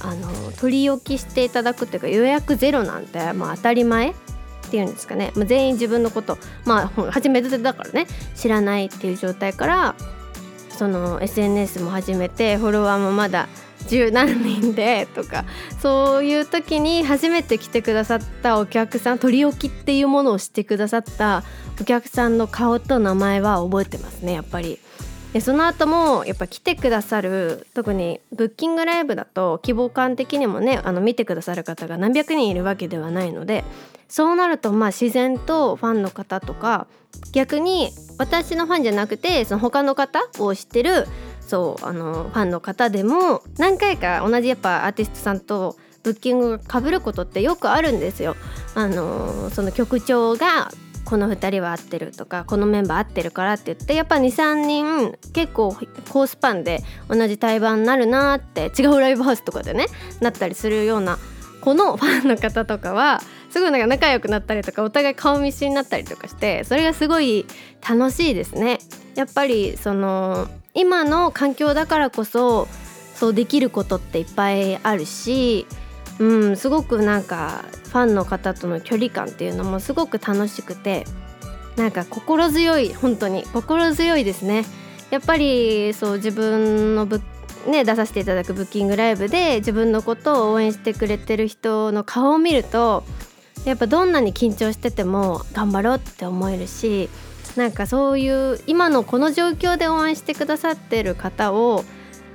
[0.00, 0.28] あの
[0.60, 4.14] 取り置きしていただくっていうか予約ゼロなんてまあ当たり前。
[4.72, 6.38] ていうんですかね、まあ、全員自分のこと。
[6.64, 8.06] まあ初めてだからね。
[8.34, 9.94] 知らないっていう状態から
[10.70, 13.48] その SNS も始めてフォロワーもまだ
[13.88, 15.44] 十何人でとか
[15.80, 21.44] そういう時に初めて来てくださったお客さん取り置きっていうものをしてくださった
[21.80, 24.78] お客さんの顔と名前は覚えてますねやっぱり。
[25.32, 33.64] でその後もやっぱ来てくださる特にブッキングライブだと規模感的にもねあの見てくださる方が何百人いるわけではないので
[34.12, 36.86] そうなるとまあ自然とファンの方とか
[37.32, 41.06] 逆に私のファンじゃなくてその他の方を知ってる
[41.40, 48.36] そうあのファンの方でも何回か同じやっぱアーティストさんとブッキングがかぶることってよくあるんですよ。
[48.74, 50.70] あのその曲調が
[51.06, 55.72] この2人は合ってるとかこのメンバー合ってるからって言ってやっぱ23人結構
[56.10, 59.86] コースパンで同じ対バンになるなって違うライブハウスとかでね
[60.20, 61.18] なったりするような
[61.62, 67.46] このファンの方とかはすごいなんか仲良くなったりとかお互い顔見知りになったりとかしてそれがすごい
[67.88, 68.78] 楽しいですね。
[69.14, 72.66] やっぱりその今の環境だからこそ
[73.14, 75.66] そうできることっていっぱいあるし
[76.18, 81.04] うん、すごくなんかファンの方との距離感っていうのもすごく楽しくて
[81.76, 84.64] なんか心強い本当に心強いですね
[85.10, 87.20] やっぱりそう自分のぶ
[87.66, 93.04] ね出させていただくブッキングライブで自分のことを応援してくれてる人の顔を見ると
[93.64, 97.08] やっぱどんなに緊張してても頑張ろうって思えるし
[97.56, 101.84] なんかそういう今のこの状況で応援してくださってる方を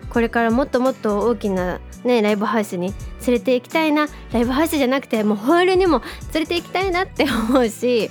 [0.09, 2.93] これからもっともっと大きな、ね、ライブハウスに
[3.25, 6.01] 連れて行きたいなライブハウスじゃなくてもうホールにも
[6.33, 8.09] 連れて行きたいなって思うし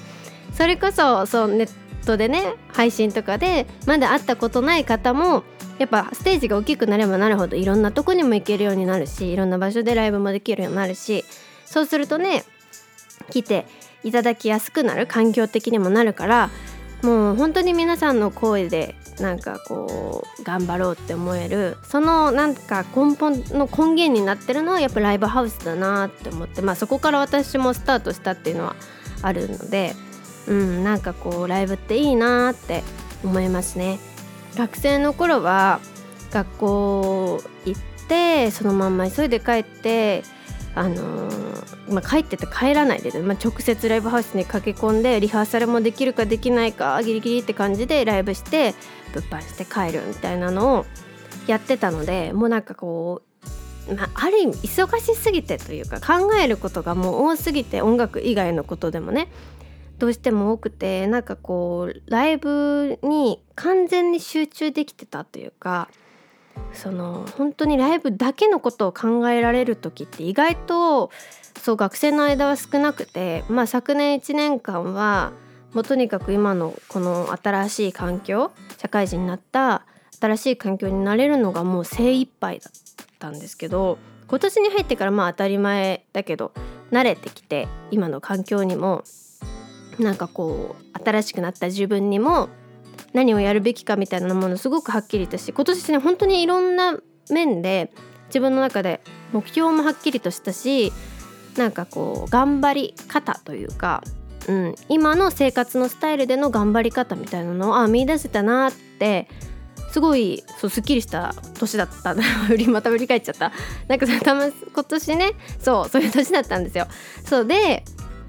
[0.52, 1.70] それこそそうネッ
[2.04, 5.44] トでね配信とかでまだ会ったことない方も
[5.78, 11.24] やっぱステージが大きくなればなるほどいろんなとこにも行けるようになるしいろんな場所でライブもできるようになるし
[11.66, 12.44] そうするとね
[13.30, 13.66] 来て
[14.04, 16.50] いただきやすくなる環境的にもなるから
[17.02, 28.76] もう本当に皆さんの声でなんかこう頑張ろうって思えるそのなんか根本の根源になってるのはやっぱライブハウスだなって思ってまあそこから私もスタートしたっていうのは
[29.22, 29.94] あるので
[30.46, 32.82] うんなんかこうライブっていいなって
[33.24, 33.98] 思いますね。
[34.56, 35.80] 学生の頃は
[36.30, 40.22] 学校行ってそのまんま急いで帰って
[40.76, 48.74] あのー、まあ、帰ってて帰らないで、まあ、直接ライブハウスに駆け込んでリハーサルもできるかできないかギリギリって感じでライブして
[49.14, 50.86] 物販して帰るみたいなのを
[51.46, 53.22] やってたのでもうなんかこ
[53.88, 59.28] う、まあ、ある意味忙しすぎてというか考えることがもう多すぎて音楽以外のことでもね
[59.98, 65.88] どうしても多くてなんかこうライブに完全に集中できてたというか
[66.72, 71.10] その本当にライブだけのことを考えられる時って意外と
[71.62, 75.32] そう学生の間は少なくて、まあ、昨年1年間は
[75.72, 79.84] もうとにかく今のこの新しい環境社会人になった
[80.20, 82.72] 新しい環境になれるのがもう精一杯だっ
[83.18, 86.52] たんですけど今年に入ってからまあ当たり前だけど
[86.90, 89.04] 慣れてきて今の環境にも
[89.98, 92.48] なんかこう新しくなった自分にも
[93.16, 96.98] 何をやるべきかみたいなものすごくはっきりとし今年ね本当にいろんな
[97.30, 97.90] 面で
[98.28, 99.00] 自分の中で
[99.32, 100.92] 目標もはっきりとしたし
[101.56, 104.04] なんかこう頑張り方というか、
[104.48, 109.28] うん、今の生活のスタイルでの頑張り方みたいなのをあ見出せたなって
[109.92, 112.14] すごいそうすっきりした年だった。
[112.68, 113.50] また振り返っちゃった。
[113.88, 116.86] なんかたま今年ねそうそういう年だったんですよ。
[117.24, 117.82] そうで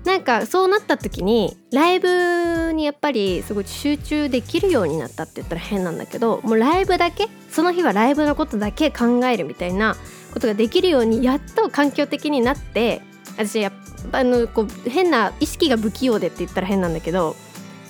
[0.07, 9.97] なんかそうなった時にライブにやっぱりすごい集中できるようになったって言ったら変なんだけどもうライブだけその日はライブのことだけ考えるみたいな
[10.33, 13.01] ことができるようにやっと環境的になって
[13.35, 13.73] 私やっ
[14.09, 17.35] ぱあのこう変な意識が不器用でって言ったら変なんだけど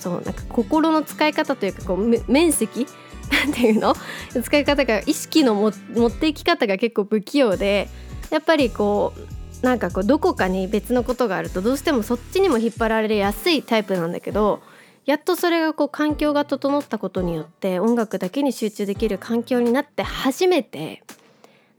[0.00, 2.88] そうなんか心の使い方というかこう面積
[3.30, 3.94] なんていうの？
[4.42, 5.68] 使い方が意識の持
[6.08, 7.88] っていき方が結構不器用で
[8.30, 14.60] やっぱりこうなんかこうどこかに別のことがあるとどうしてもそっちにも引っ張られやすいタイプなんだけど
[15.04, 21.02] やっとそれがこう環境が整ったことによって音楽だけに集中できる環境になって初めて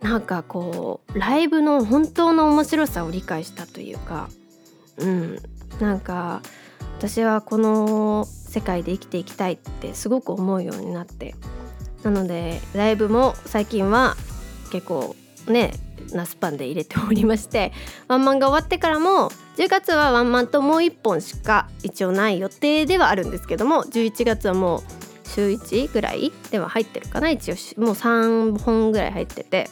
[0.01, 4.29] なんかこうライブの本当の面白さを理解したというか
[4.97, 5.39] うん
[5.79, 6.41] なんか
[6.97, 11.35] 私はこの世界で生きていきたいってすごく思うようになって
[12.03, 14.15] なのでライブも最近は
[14.71, 15.15] 結構
[15.47, 15.73] ね
[16.13, 17.71] なスパンで入れておりまして
[18.07, 24.81] ワンマンが終わってからも10月はワンマンともう1本しか一応ない予定ではあるんですけども11月はもう
[25.29, 29.69] 週1ぐらいでは入ってるかな一応もう3本ぐらい入ってて、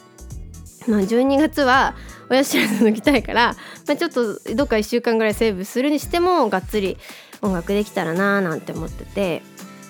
[0.86, 1.94] まあ、12月は
[2.30, 3.54] 親知らず抜きたいから、
[3.86, 6.96] まあ、ちょっとどっか1週間ぐらいセーブするにしてもがっつり
[7.42, 9.42] 音楽できたらなーなんて思ってて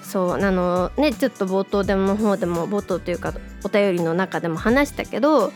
[0.02, 3.34] そうあのねちょっと冒頭でも方でも冒頭というか
[3.64, 5.52] お便りの中でも話したけど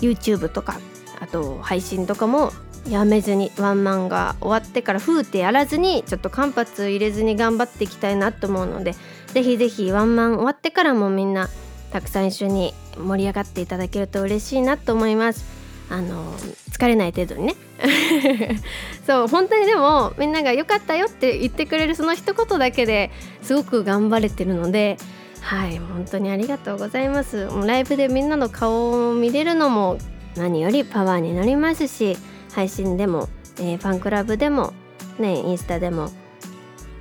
[0.00, 0.80] YouTube とか
[1.20, 2.52] あと配信とかも
[2.88, 8.94] やめずにワンマンが終わってからふーってやらずにちょっと間髪入れずに頑張っていきたいなと思うので
[9.28, 11.48] ぜひぜひワンマン終わってからもみんな
[11.92, 15.56] たくさん一緒に盛り上がっていただけると嬉しいなと思います。
[15.88, 16.32] あの
[16.70, 17.54] 疲れない程度にね。
[19.06, 23.10] そう本当にでもみんなが良かったよって言ってくれるその一言だけで
[23.42, 24.96] すごく頑張れてるので
[25.46, 27.48] はい本当にありがとうございます。
[27.66, 29.96] ライブでみんなの顔を見れるのも
[30.34, 32.16] 何よりパワーになりますし
[32.52, 33.28] 配信でも、
[33.60, 34.72] えー、ファンクラブでも
[35.20, 36.10] ねインスタでも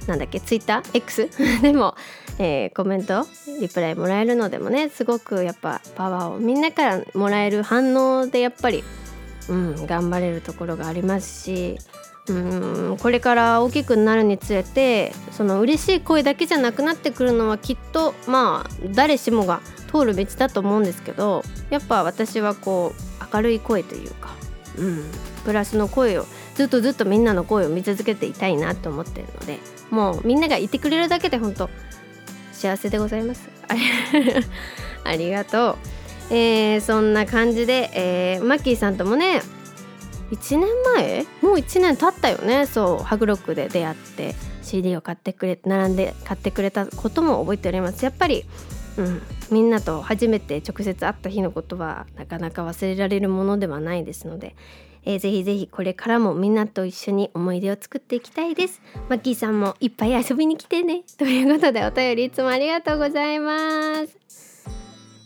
[0.05, 1.27] なんだっけツイッター？X
[1.63, 1.95] でも、
[2.38, 3.25] えー、コメント
[3.60, 8.84] リプライもらえるのでもねすごくやっぱパワーをみんなからもらえる反応でやっぱり、
[9.49, 11.80] うん、頑張れるところがありますし
[12.28, 19.61] うんこれから大きくなるにつれてその嬉しい声だけじゃなくなってくるのはきっとまあ誰しもが
[19.91, 24.36] 通る道だと思うんですけどやっぱ私はこう明るい声というか、
[24.78, 25.03] うん、
[25.43, 29.59] プラスの声をずっとずっとみんなの声を見続けていたいなと思ってるので
[29.91, 31.69] もうみんながいてくれるだけで本当
[32.53, 33.49] 幸せでございます。
[35.03, 39.41] ありがとう、えー、そんな感じで、えー、マッキーさんともね
[40.32, 41.26] 1年前？
[41.41, 42.65] もう1年経ったよね？
[42.65, 48.03] そうハグロックで出会って CD を買ってくれ並んで買ってくれたことも覚えております。
[48.03, 48.45] やっぱり、
[48.97, 49.21] うん、
[49.51, 54.55] みんなと初めて直接会った日のことはなかなか忘れられるものではないですので、
[55.03, 58.82] えー、ぜひぜひこれからもみんなと一緒に思い出を作っていきたいです。
[59.07, 61.03] マッキーさんもいっぱい遊びに来てね。
[61.17, 64.24] ということでお便りいつもありがとうございます。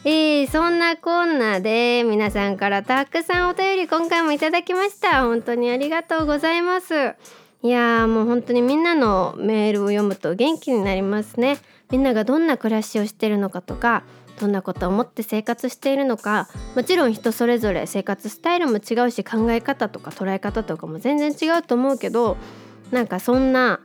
[0.05, 5.23] えー、そんなこんなで皆さんからたくさんお便り今回もいただきました。
[5.23, 7.15] 本当にありがとうございます。
[7.61, 11.57] いやーもう本当にみんなのメールを読むと元気になりますね。
[11.91, 14.03] みんながどんな暮らしをしてるのかとか
[14.39, 22.37] どんなことを思って生活しているのかもちろん人それぞれ生活スタイルも違うし考え方とか捉え方とかも全然違うと思うけど
[22.91, 23.81] なんかそんな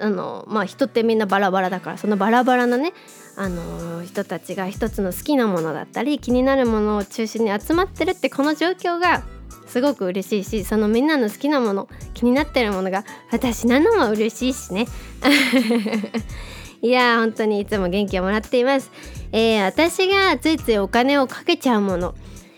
[0.00, 2.92] あのまあ人ってみんなバラバラだからそのバラバラなね
[3.36, 9.24] あの人たちが一つの好きなものだったり気になるものを中心に集まってるってこの状況が
[9.66, 14.86] すごく嬉しいしそのみんなの好きなもの気になってるものが私なのも嬉しいしね。
[16.82, 18.90] いや本当にいつも元気をもらっています、
[19.32, 22.14] えー、私がついついお金をかけちゃうもの、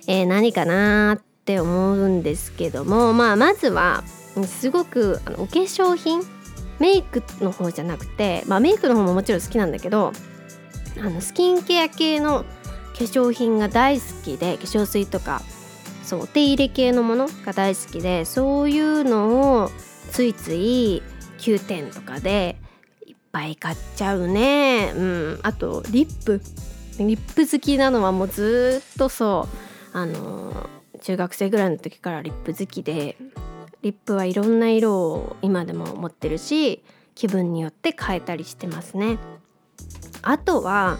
[0.08, 4.02] えー、何かなって思うんですけどもまあまずは
[4.46, 6.20] すごくあのお化粧品
[6.78, 10.12] メイクの方じゃなくて、まあ、メイクの方ももちろん好きなんだけど
[11.00, 15.42] あのスキンケア系の化粧品が大好きで化粧水とか
[16.02, 19.70] そうお手入れ系のものが大好きでそういうのを
[20.10, 21.02] ついつい
[21.38, 22.56] 9点とかで
[23.06, 24.92] いっぱい買っちゃうね。
[24.96, 25.40] うん。
[25.42, 26.40] あとリップ。
[26.98, 29.96] リップ好きなのはもうずっとそう。
[29.96, 30.68] あの
[31.00, 33.16] 中学生ぐらいの時からリップ好きで
[33.82, 36.82] リップはいろんな色を今でも持ってるし
[37.14, 39.18] 気分によって変えたりしてますね。
[40.22, 40.98] あとは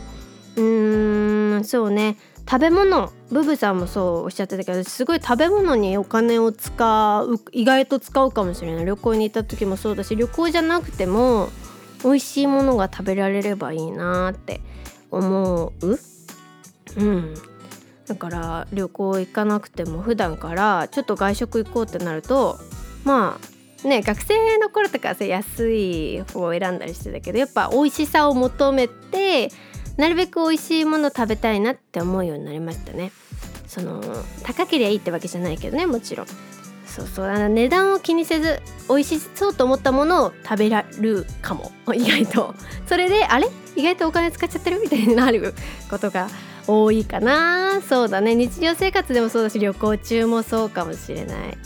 [0.57, 2.16] うーんそうね。
[2.51, 3.12] 食べ物。
[3.31, 8.87] ブブさんもそうおっしゃってたけどすごい食べ物にお金を使う意外と使うかもしれない。
[8.87, 11.51] 旅行に行った時もそうだし旅行じゃなくても
[12.03, 14.62] 美味しいものが食べられればいいなって
[15.11, 15.99] 思う。
[16.97, 17.35] うん。
[18.07, 22.59] だから旅行行かなくても普段からちょっと外食行こうってなると
[23.05, 29.51] まあね学生の頃とかさ安い方を選んだりしてたけどやっぱ美味しさを求めて
[29.97, 33.12] なるべく美味しいもの食べたいなって思うようになりましたね。
[33.66, 34.01] その
[34.45, 36.26] 高ければいいってわけじゃないけどねもちろん。
[36.87, 42.55] そうそうあの値段を気にせず美味しそうと思ったものを食べられるかも 意外と。
[42.87, 43.49] それであれ？
[43.76, 44.81] 意外とお金使っちゃってる？
[44.81, 45.55] みたいになる
[45.91, 46.29] ことが
[46.66, 47.81] 多いかな。
[47.83, 48.35] そうだね。
[48.35, 51.59] 日常生活でもそうだし旅行中もそうかもしれない。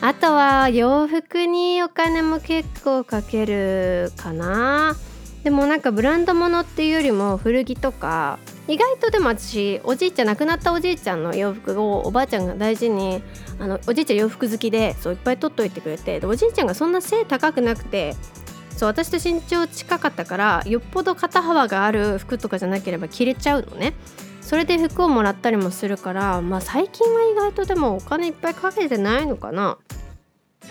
[0.00, 4.96] あとは洋服にお金も結構かけるかな。
[5.42, 13.22] でもなんかブランド物っていうよりも古着とか意外とでも私おじいちゃん亡くなったおじいちゃんの洋服をおばあちゃんが大事に
[13.58, 18.14] あのおじいちゃん洋服好きでそういっぱい取っといてくれてでおじいちゃんがそんな背高くなくて
[18.76, 23.94] そう私と身長近かったからよっぽど肩幅がある服とかじゃなければ着れちゃうのね。
[24.48, 29.76] それで服をもらったりもするからまあ最近は意外とでもお金いっぱいかけてないのかな。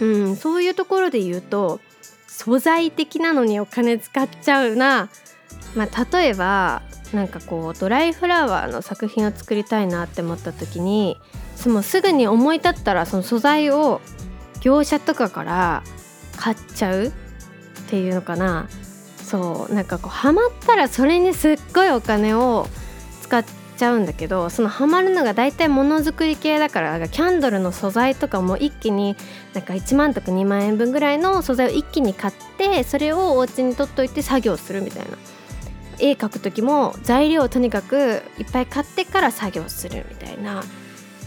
[0.02, 1.80] うんそういうところで言うと
[2.28, 5.10] 素材的なのにお金使っちゃうな。
[5.76, 6.82] まあ例えば
[7.14, 11.16] なんかこうドライフラワーの作品を作りたいなって思った時に
[11.68, 14.02] もうすぐに思い立ったらその素材を
[14.60, 15.84] 業者とかから
[16.36, 17.12] 買っちゃうっ
[17.92, 18.70] ていうのかな。
[19.24, 22.68] そうなんかこうハマったらそれにすっごいお金を
[23.22, 23.44] 使っ
[23.78, 29.16] ちゃうんだけどそのハマるのが大体ものづくり系だからキャンドルの素材とかも一気に
[29.54, 35.18] なんか1万とか2万円分ぐらいの素材を一気に買ってそれをお家に取っといて作業するみたいな。
[36.00, 40.64] 絵描く時も材料をとにかくいっぱい買ってから作業するみたいな。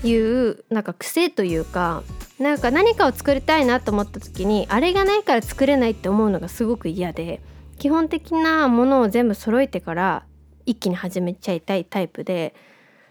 [0.02, 2.02] いうなんか癖というか
[2.38, 7.42] なんか何かを作りたいなと思った時にあれがないから作れないって思うのがすごく嫌で
[7.78, 10.24] 基本的なものを全部揃えてから
[10.66, 12.54] 一気に始めちゃいたいタイプで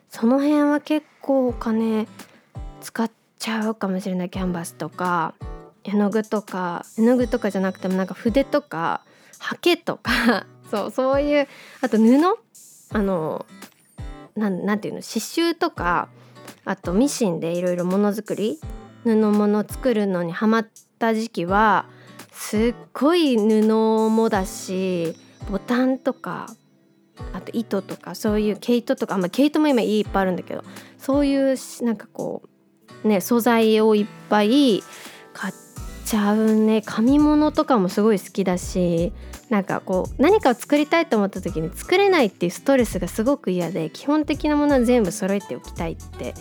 [0.10, 2.08] その辺は結構お金
[2.82, 4.30] 使っちゃうかもしれない。
[4.30, 5.36] キャンバスとか
[5.84, 9.02] 絵の具とか絵の具とかじゃなくてもなんか筆とか
[9.40, 11.48] ハケとか そうそういう
[11.82, 12.04] あと布
[12.92, 13.46] あの
[14.36, 16.10] なんなんていうの刺繍とか
[16.66, 18.60] あとミシンでいろいろものづくり
[19.04, 21.86] 布物作るのにハマった時期は
[22.32, 23.64] すっごい布
[24.10, 25.16] もだし
[25.50, 26.48] ボタンとか
[27.34, 30.64] あと糸とかそういう毛糸とか、まあ、毛糸も今いっぱいあるんだけど
[30.98, 32.44] そういうなんかこ
[33.04, 34.84] うね素材をいっぱい
[35.34, 35.54] 買っ
[36.06, 39.14] ちゃうね紙物とかもすごい好きだし
[39.50, 46.34] なんかこう何かを作りたいと思った時に作れないっていうストレスがすごく嫌で基本的なものは全部揃えておきたいって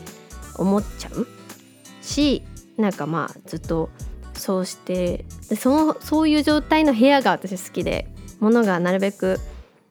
[0.57, 1.27] 思っちゃう
[2.03, 2.43] し
[2.77, 3.91] なんかまあずっと
[4.35, 5.25] そうして
[5.57, 8.09] そのそういう状態の部屋が私好きで
[8.41, 9.39] 物がなるべく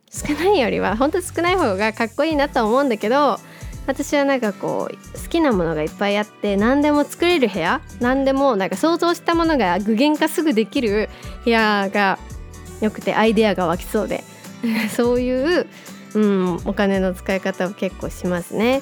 [0.09, 3.39] 少ないよりは本当少ない方がかっこいいなと思うんだけど
[3.87, 11.09] 私はなんかこう好きなものがいっぱいあって何でも作れる部屋何でもなんか想像したものが具現化すぐできる
[11.45, 12.19] 部屋が
[12.81, 14.23] よくてアイデアが湧きそうで
[14.93, 15.67] そういう、
[16.15, 18.81] うん、お金の使い方を結構しますね。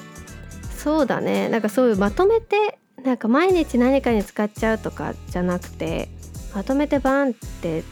[0.76, 6.08] そうだねなんかそういうまとめてなんか毎日何かに使っちゃうとかじゃなくて
[6.54, 7.82] まとめてバンって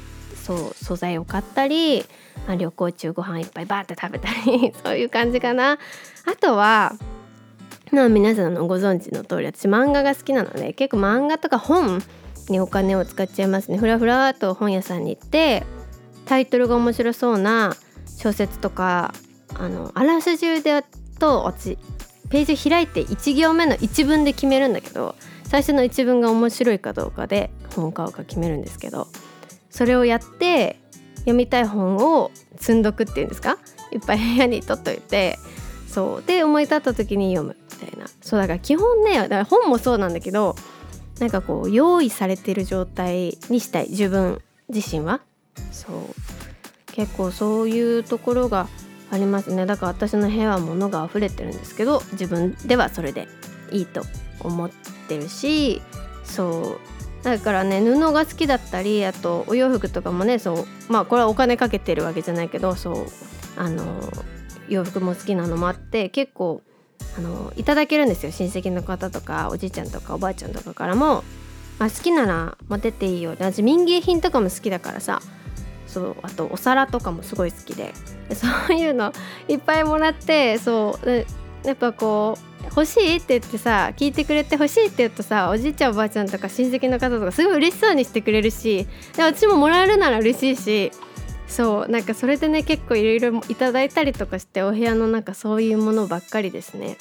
[0.44, 2.04] そう素材を買ったり、
[2.48, 5.78] あ、旅行中ご飯いっぱいバーって食べたり そういう感じかな。
[6.26, 6.94] あとは
[7.92, 12.02] まあ皆さんのご存知の通り私漫画が好きなので結構漫画とか本
[12.48, 15.64] にお金を使っちゃいますねふらふらと本屋さんに行って
[16.26, 17.76] タイトルが面白そうな
[18.18, 19.14] 小説とか
[19.54, 20.84] あのあらすじで
[21.18, 21.78] と私
[22.30, 25.14] ページ開いて1行目の一文で決めるんだけど
[25.44, 29.06] 最初の一文が面白いかどうかで本買うか決めるんですけど
[29.70, 30.80] それをやって
[31.24, 33.58] 読みたい本を積んどくっていうんですか？
[33.92, 35.38] いっぱい部屋に取っといて
[35.88, 36.22] そう。
[36.26, 38.06] で思い立った時に読むみたいな。
[38.20, 40.56] そうだから基本ねだから本もそうなんだけど
[41.20, 43.88] なんかこう用意されてる状態にしたい。
[43.90, 45.20] 自分自身は。
[45.72, 45.96] そう。
[46.92, 48.68] 結構そういうところが
[49.10, 49.66] ありますね。
[49.66, 53.28] だから私の部屋は物が溢れてるんですけど自分ではそれで
[53.70, 54.02] いいと
[54.40, 54.70] 思っ
[55.08, 55.82] てるし
[56.24, 56.93] そう。
[57.24, 63.06] だからね布が好きだったりあとお洋服とかもねそうまあこれはお金かけてるわけじゃないけどそう
[63.56, 63.84] あの
[64.68, 66.62] 洋服も好きなのもあって結構
[67.16, 68.32] あのいただけるんですよ。
[68.32, 71.22] 親戚の方とかおじいちゃんとかおばあちゃんとかからも、
[71.78, 75.20] あ、好きなら持てていいよ私民芸品とかも好きだからさ
[75.86, 77.92] そうあとお皿とかもすごい好きで
[78.34, 79.12] そういうの
[79.48, 81.26] いっぱいもらってそう
[81.64, 88.86] やっぱこう欲しいって言ってさ聞いてくれて欲しいって言うとさおじいちゃんおばあちゃんとか親戚の方とかすごい嬉しそうにしてくれるし
[89.16, 90.92] で私ももらえるなら嬉しいし
[91.46, 96.96] そうなんかそれでね結構いろいろいただいたりとかしてお部屋の中そういうものばっかりですね。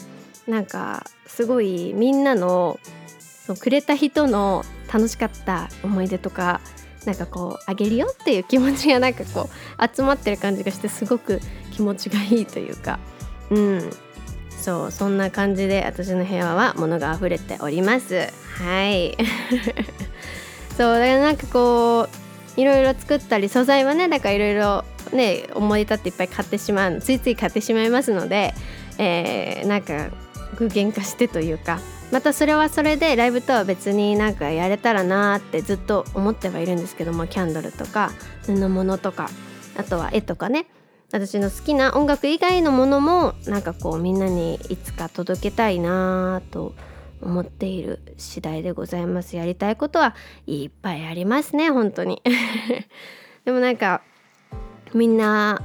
[0.48, 2.80] なんかすごいみんなの
[3.20, 6.60] そうくれた人の楽しかった思い出とか
[7.06, 11.40] なんかこうあげるよっていう気持ちがなんかこう集まってる感じがしてすごく
[11.72, 13.00] 気持ちがいいというか。
[13.50, 13.90] うん。
[14.64, 18.30] そうそんな感じで私の部屋は物が溢れております。
[18.64, 19.18] はい。
[20.78, 22.08] そうだからなんかこ
[22.58, 28.54] ういろいろ作ったり素材はねだからいろいろね思い立っていっぱい買ってしまうついつい買ってしまいますので、
[28.98, 30.08] えー、なんか
[30.58, 38.12] 具現化してというかまたそれはそれでライブとは別になんかやれたらなーってずっと思ってはいるんですけどもキャンドルとか
[38.46, 39.30] 布物とか
[39.78, 40.68] あとは絵とかね
[41.14, 46.74] 私の好きな音楽以外のものもなんかこうみんなにいつか届けたいなと
[47.22, 49.36] 思っている次第でございます。
[49.36, 50.16] やりたいことは
[50.48, 52.24] いっぱいありますね 本当に。
[53.46, 54.02] でもなんか
[54.96, 55.62] みんな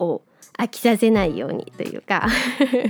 [0.00, 0.22] を
[0.58, 2.26] 飽きさせないようにというか。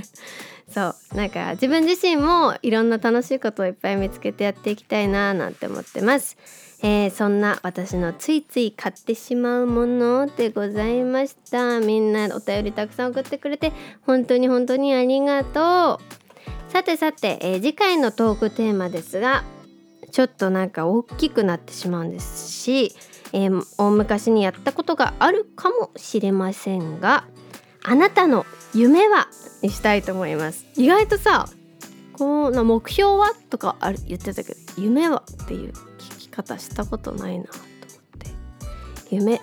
[0.73, 1.15] そう。
[1.15, 6.35] なんか自分自身もいろんな楽しいことをいっぱい見つけてやっていきたいななんて思ってます、
[6.83, 11.79] えー、そんな私のついつい買ってしまうものでございました。
[11.79, 13.71] みんなお便りたくさん送ってくれて
[14.01, 16.71] 本当に本当にありがとう。
[16.71, 19.43] さてさて、えー、次回のトークテーマですが
[20.11, 22.95] ちょっとなんか大きくなってしまうんですし、
[23.31, 27.25] えー、大昔にやったことがあるかもしれませんが
[27.83, 29.27] あなたの夢は
[29.61, 30.65] にしたいと思います。
[30.75, 31.47] 意外とさ
[32.13, 33.33] こうな目標は？
[33.49, 33.99] とかある？
[34.07, 35.23] 言ってたけど夢は？
[35.43, 35.73] っていう。
[36.31, 37.67] 方したことないなと思っ
[38.19, 39.15] て。
[39.15, 39.41] 夢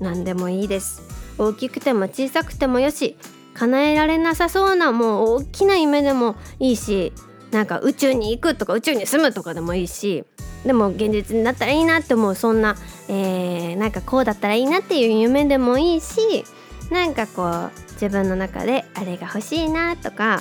[0.00, 1.02] 何でもいいです。
[1.38, 3.16] 大きくても小さくてもよし
[3.54, 7.12] 叶えられなさそうなもう大きな夢でもいいし
[7.50, 10.24] なんか宇宙に行くとか宇宙に住むとかでもいいし
[10.64, 12.76] でも現実になったらいいなって思うそんな、
[13.08, 16.44] えー、なんかこうだったらいいなっていう夢でもいいし
[16.90, 20.40] なんかこう自分の中であれが欲しいなとか、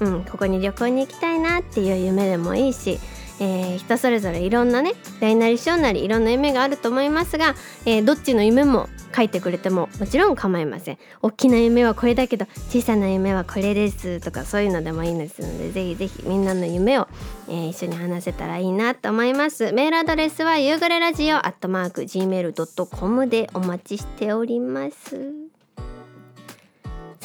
[0.00, 2.98] うん、ここに旅行に行きたいなっていう夢でもいいし、
[3.40, 10.98] えー、人それぞれいろんなね大なり小なりいろんな夢があると思いますが、えー、どっちの夢も書いてくれてももちろん構いません。
[11.22, 17.08] 大きな夢はこれだけど小さな夢はこれですとかそういうのでもいいですのでぜひぜひみんなの夢を、
[17.48, 19.72] えー、一緒に話せたらいいなと思います。
[19.72, 25.55] メールアドレスは夕暮れラジオアットマーク Gmail.com でお待ちしております。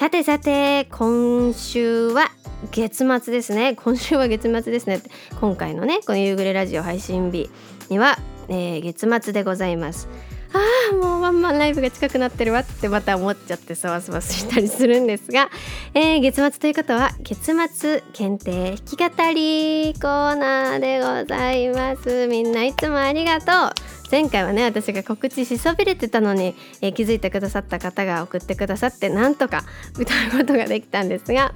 [0.02, 2.32] さてさて今週は
[2.72, 3.76] 月末ですね。
[3.76, 5.00] 今週は月末ですね。
[5.40, 7.52] 今回のねこの夕暮れラジオ配信日
[7.88, 10.10] には、えー、月末でございます。
[10.54, 10.60] あ
[10.92, 15.50] あもうワンマンライブが近くなってるわってまた思っちゃってそわそわしたりするんですが、
[15.94, 22.28] えー、月末ということは月末検定弾き語りコーナーでございます。
[22.28, 23.92] みんないつもありがとう。
[24.12, 29.64] 前回はね私が告知しそびれてたのに、えー、気づいてくださった方が送ってくださってなんとか
[29.98, 31.54] 歌うことができたんですが、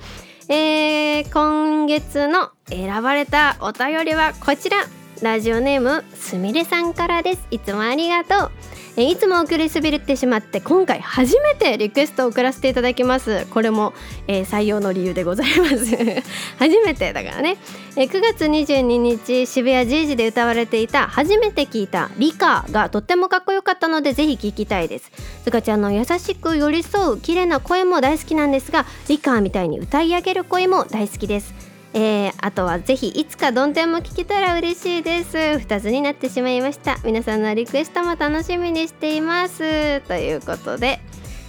[0.48, 4.78] えー、今月の選ばれたお便りはこちら。
[5.22, 7.47] ラジオネームすみれさんからです。
[7.49, 8.51] いつもありがとう。
[8.97, 13.45] えいつも送りすびれてしまって今回初めてリクエストを送らせていただきます。
[13.47, 13.93] これも、
[14.28, 15.86] えー、採用の理由でございます。
[16.59, 17.57] 初めてだからね、
[17.97, 25.11] え、9月22日渋谷ジージで歌われていた初めて聞いたリカがとってもかっこよかったのでぜひ聞きたいです。
[25.43, 31.74] つかちゃんの優しく寄り添う綺麗な声も大好きなんですがリカみたいに歌い上げる声も大好きです。
[31.98, 35.38] えー、あとはぜひいつかどん天も聞けたら嬉しいです。
[35.38, 36.98] 2つになってしまいました。
[37.06, 40.02] 皆さんのリクエストも楽しみにしています。
[40.02, 41.00] ということで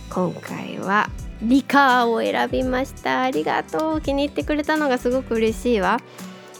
[0.09, 1.11] 今回は
[1.43, 3.23] リカーを選びました。
[3.23, 4.01] ありがとう。
[4.01, 5.99] 気に入ってくれたのがすごく嬉しいわ。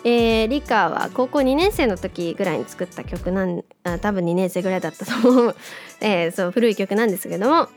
[0.03, 5.57] えー、リカーは高校2年生の時ぐらいに作った曲なんあ多分2年生ぐらいだったと思う、
[6.01, 7.69] えー、そう古い曲なんですけども、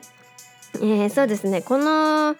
[0.76, 1.62] えー、そうですね。
[1.62, 2.36] この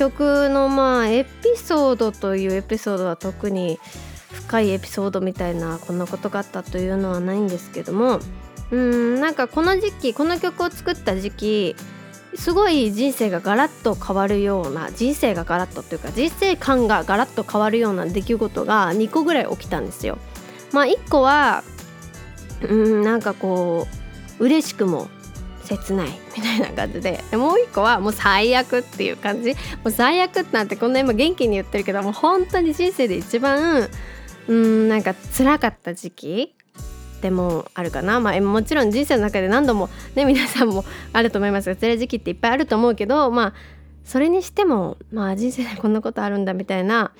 [0.00, 3.78] 曲のまあエピソードというエピソードは特に
[4.32, 8.18] 深いエピソードみたいなこんなことがあったというのはないんですけども
[8.70, 11.76] うんなんかこの時期この曲を作った時期
[12.34, 20.16] すごい人生がガラッと変わるような人生がガラッとというか人生観がガラッと変わるような出来事が2個ぐらい起きたんですよ。
[20.72, 21.62] まあ1個は
[22.62, 23.86] うんなんかこ
[24.38, 25.08] う嬉しくも
[25.70, 27.22] 切ない みたいな感じで。
[27.32, 29.50] もう一個はもう最悪っていう感じ。
[29.52, 29.56] も
[29.86, 33.88] う最悪なんてこんな今元気に言ってるけどもう本当に人生で一番
[34.48, 36.54] うんなんか辛かった時期
[37.20, 43.54] でもあるかな、まあ、もちろん人生の中で何度もね皆さんもあると思いますが辛い時期っていっぱいあると思うけどまあ
[44.04, 47.12] それにしてもまあ人生でこんなことあるんだみたいな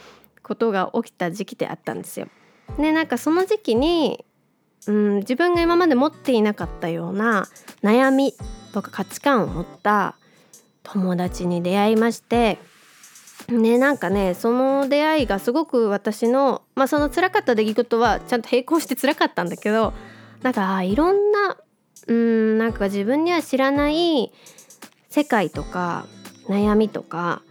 [0.43, 2.27] ことが起きた時期であったんですよ。
[2.79, 4.25] でなんかその時期に
[4.87, 7.49] うん自分が今まで持っていなかったような
[7.83, 8.35] 悩み
[8.72, 10.16] とか価値観を持った
[10.83, 12.59] 友達に出会いまして
[13.49, 19.93] ねなんかねその出会いがすごく私のまあその辛かった出来事はちゃんと並行して辛かったんだけど
[20.43, 21.57] なんかいろんな
[22.07, 24.33] うんなんか自分には知らない
[25.09, 26.07] 世界とか
[26.49, 27.43] 悩みとか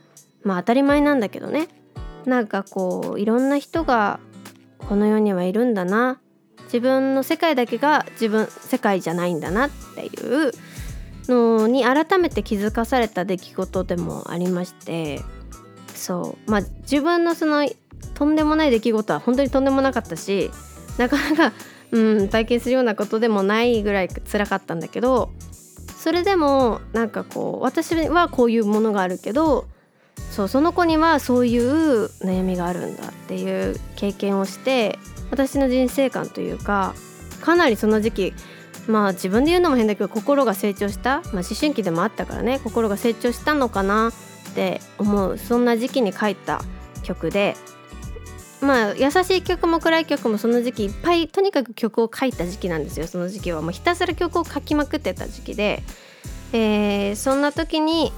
[0.43, 1.67] まあ当たり前なんだけどね。
[2.25, 4.19] なんかこういろんな人が
[4.77, 6.19] この世にはいるんだな
[6.71, 10.09] 自分の世界だけが自分世界じゃないんだなってい
[10.47, 10.51] う
[11.27, 15.21] のに改めて気づかされた出来事でもありまして
[15.95, 16.51] そう。
[16.51, 17.67] まあ自分のその
[18.13, 20.51] とんでもない出来事は本当にとんでもなかったし
[20.97, 21.53] なかなか、
[21.91, 25.31] うん、体験するようなことでもないぐらい辛かったんだけど
[25.97, 29.67] それでもなんかこう私はこういうものがあるけど
[30.31, 34.99] そうその子にはそういう悩みがあるんだっていう経験をして
[35.31, 36.93] 私の人生観というか
[37.41, 38.33] かなりその時期
[38.87, 46.61] まあ自分で言うのも変だけど心が成長した、まあ、思春期でもあったからね心が成長したのかなって思うそんな時期に書いた
[47.03, 47.55] 曲で
[48.61, 53.61] まあ優しい曲も暗い曲もその時期いっぱいとにかく曲を書いた時期なんですよその時期は。
[53.61, 55.81] もうひたすら曲を書きまくってた時期で、
[56.51, 58.11] えー、そんな時に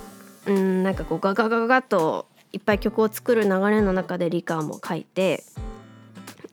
[0.48, 5.44] うんなんかこうガガガガといっぱい曲を作る流れの中でリカーも書いて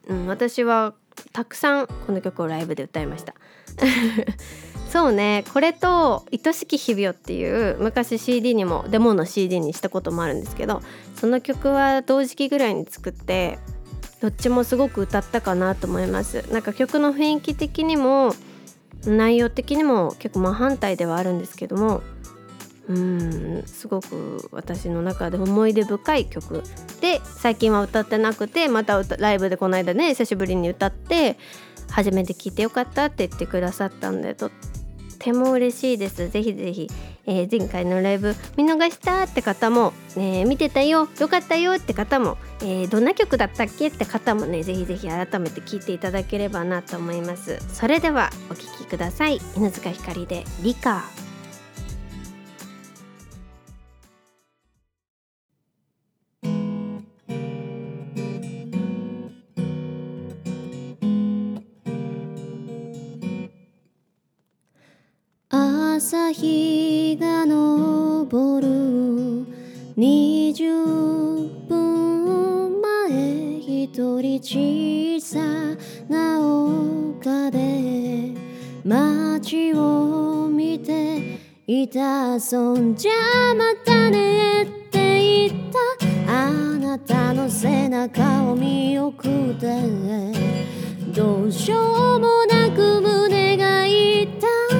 [0.09, 0.94] うん、私は
[1.32, 3.34] たくさんこの曲をライブで歌いました。
[4.90, 10.80] そうねこれと「愛しき日々よ」っていう昔 CD にもデモの CD にしたこともあるんですけど
[11.14, 13.59] その曲は同時期ぐらいに作って
[14.22, 16.42] どっちもすごく歌ったかなと思います。
[16.50, 18.34] なんか曲の雰囲気的にも
[19.04, 22.02] 内容的にも結構真反対ではあるんですけども
[22.89, 23.62] うん。
[23.66, 26.62] すごく私の中で思い出深い曲
[27.01, 31.39] で最近は歌ってなくてまたライブでこの間ね久しぶりに歌って
[31.91, 34.51] 初めて聴いてよかったって言ってくださったんでとっ
[35.18, 36.28] ても嬉しいです。
[36.28, 36.89] ぜひぜひ、
[37.26, 47.59] えー、前回のライブ見逃したって方も、えー、見てたよよかったよって方も、えー、どんな曲だったっけって方もねぜひぜひ改めて聴いていただければなと思います。
[47.72, 49.41] それではお聴きください。
[49.57, 51.05] 犬塚ひかりで「リカ。
[51.24, 51.24] ー」
[66.11, 68.24] 朝日が昇
[68.62, 68.66] る。
[69.98, 75.38] 20分前一人小さ
[76.09, 78.32] な丘で
[78.82, 82.40] 街を見ていた。
[82.40, 85.52] そんじゃまたねって言っ
[86.26, 86.32] た。
[86.32, 90.48] あなたの背中を見送って。
[91.14, 94.38] どうしようもなく胸が痛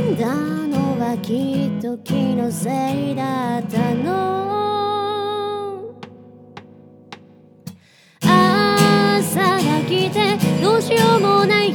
[0.09, 4.39] んだのはきっと気のせいだったの。
[8.23, 11.75] 朝が来てどうしようもない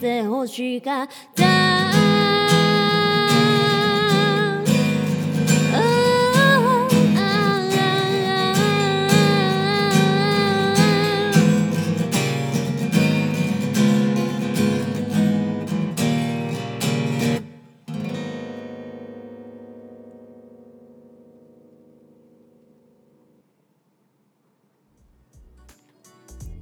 [0.00, 2.19] 出して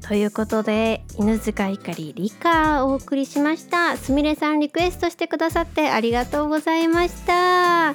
[0.09, 7.95] ということで犬塚ゆかり理科をお送りしましたすみれさんリクエストしてくださってありがとうございました、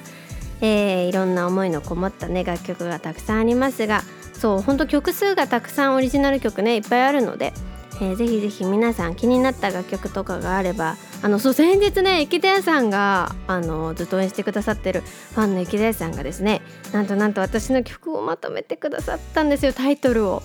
[0.60, 4.02] えーいろんな思いのこもったね楽曲がたくさんありますが
[4.32, 7.52] そうほんと曲数がたくさんオリジナル曲ねいっぱいあるので、
[8.00, 15.00] えーぜひぜひ皆さん気になった楽曲とかがあればあのそう先日ね池田屋さんがあのずっと応援してくださってる
[15.34, 16.62] ファンの池田屋さんがですね
[16.92, 20.44] なんとなんと私の曲をまとめてくださったんですよタイトルを。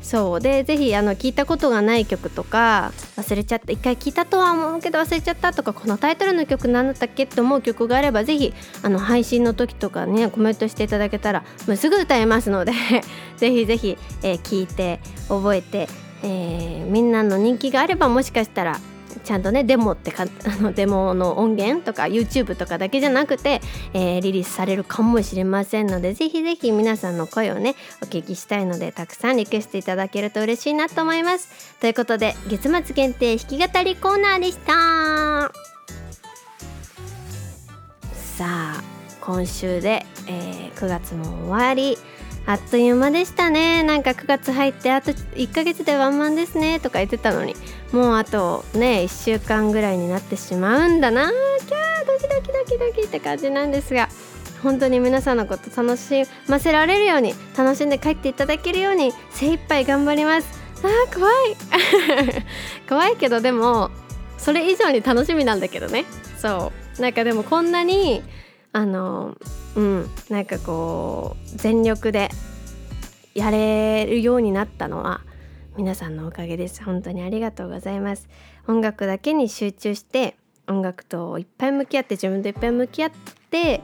[0.00, 0.40] そう。
[0.40, 12.72] でぜひあの聞いたことがない曲とか忘れちゃった一回聞いたとは思うけど忘れちゃったとかこのタイトルの曲何だったっけって思う曲があればぜひあの配信の時とかねコメントしていただけたらもうすぐ歌えますので
[13.36, 15.88] ぜひぜひ、えー聞いて覚えて、
[16.22, 18.78] えーみんなの人気があればもしかしたら
[19.24, 23.60] ちゃんとねデモってか あのデモの音源とか YouTube とかだけじゃなくて、
[23.94, 31.76] えーリリースされるかもしれませんのでぜひぜひ皆さんの声をねお聞きしたいのでたくさんリクエストいただけると嬉しいなと思います。
[31.80, 35.52] ということで月末限定弾き語りコーナーでした。
[38.12, 38.82] さあ
[39.20, 41.98] 今週で、えー9月も終わり。
[42.48, 43.82] あっという間でしたね。
[43.82, 47.54] なんか9月入ってあと1ヶ月でワンマンですねとか言ってたのに
[47.92, 51.30] もうあとね1週間ぐらいになってしまうんだな。
[51.30, 54.08] キャードキドキドキドキって感じなんですが
[54.62, 60.48] 本当に皆さんのこと楽しませられるように楽しんで帰っていただけるように精一杯頑張ります。
[60.82, 61.56] あー怖い。
[62.88, 63.90] 怖いけどでも
[64.38, 66.06] それ以上に楽しみなんだけどね。
[66.38, 67.02] そう。
[67.02, 68.22] なんかでもこんなに
[68.72, 69.36] あの
[69.76, 72.28] うんなんかこう全力で
[73.34, 75.20] やれるようになったのは
[75.76, 76.82] 皆さんのおかげです。
[76.82, 78.28] 本当にありがとうございます。
[78.66, 83.10] 音楽だけに集中して音楽といっぱい向き合って自分といっぱい向き合っ
[83.50, 83.82] て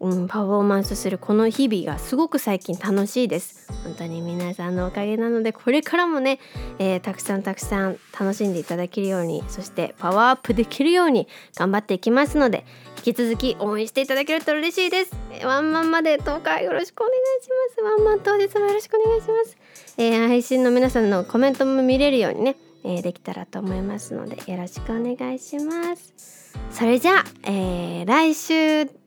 [0.00, 3.70] うん、パフォーマンスするこの日々がすごく最近楽しいです。
[3.84, 6.38] 本当に皆さんのおかげなのでこれからもね、
[6.78, 12.64] えー、たくさんたくさん楽しんでいただけるようにそしてパワーアップできるように頑張っていきますので
[13.04, 15.12] 引き続き応援していただけると嬉しいです。
[15.44, 17.80] ワンマンまで10日よろしくお願いします。
[17.82, 19.56] ワンマン当日もよろしくお願いします、
[19.98, 26.54] えー、配信の皆さんのコメントも見れるようにね、え、できたらと思いますのでよろしくお願いします。
[26.70, 28.99] それじゃあ、え、来週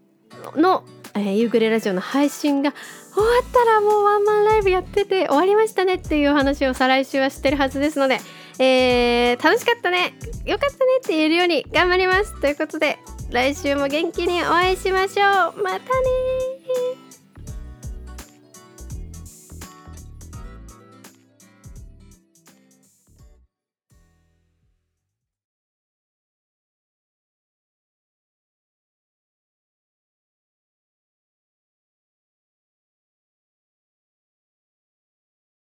[0.55, 0.84] の、
[1.15, 2.73] えー、夕暮れラジオの配信が
[3.13, 8.19] 終わったらもうワンマンライブやってて終わりましたねっていう話を再来週はしてるはずですので、
[8.59, 10.13] えー、楽しかったね。
[10.45, 12.39] よかったねって言えるように頑張ります。
[12.41, 12.97] ということで
[13.31, 15.63] 来週も元気にお会いしましょう。
[15.63, 17.03] またね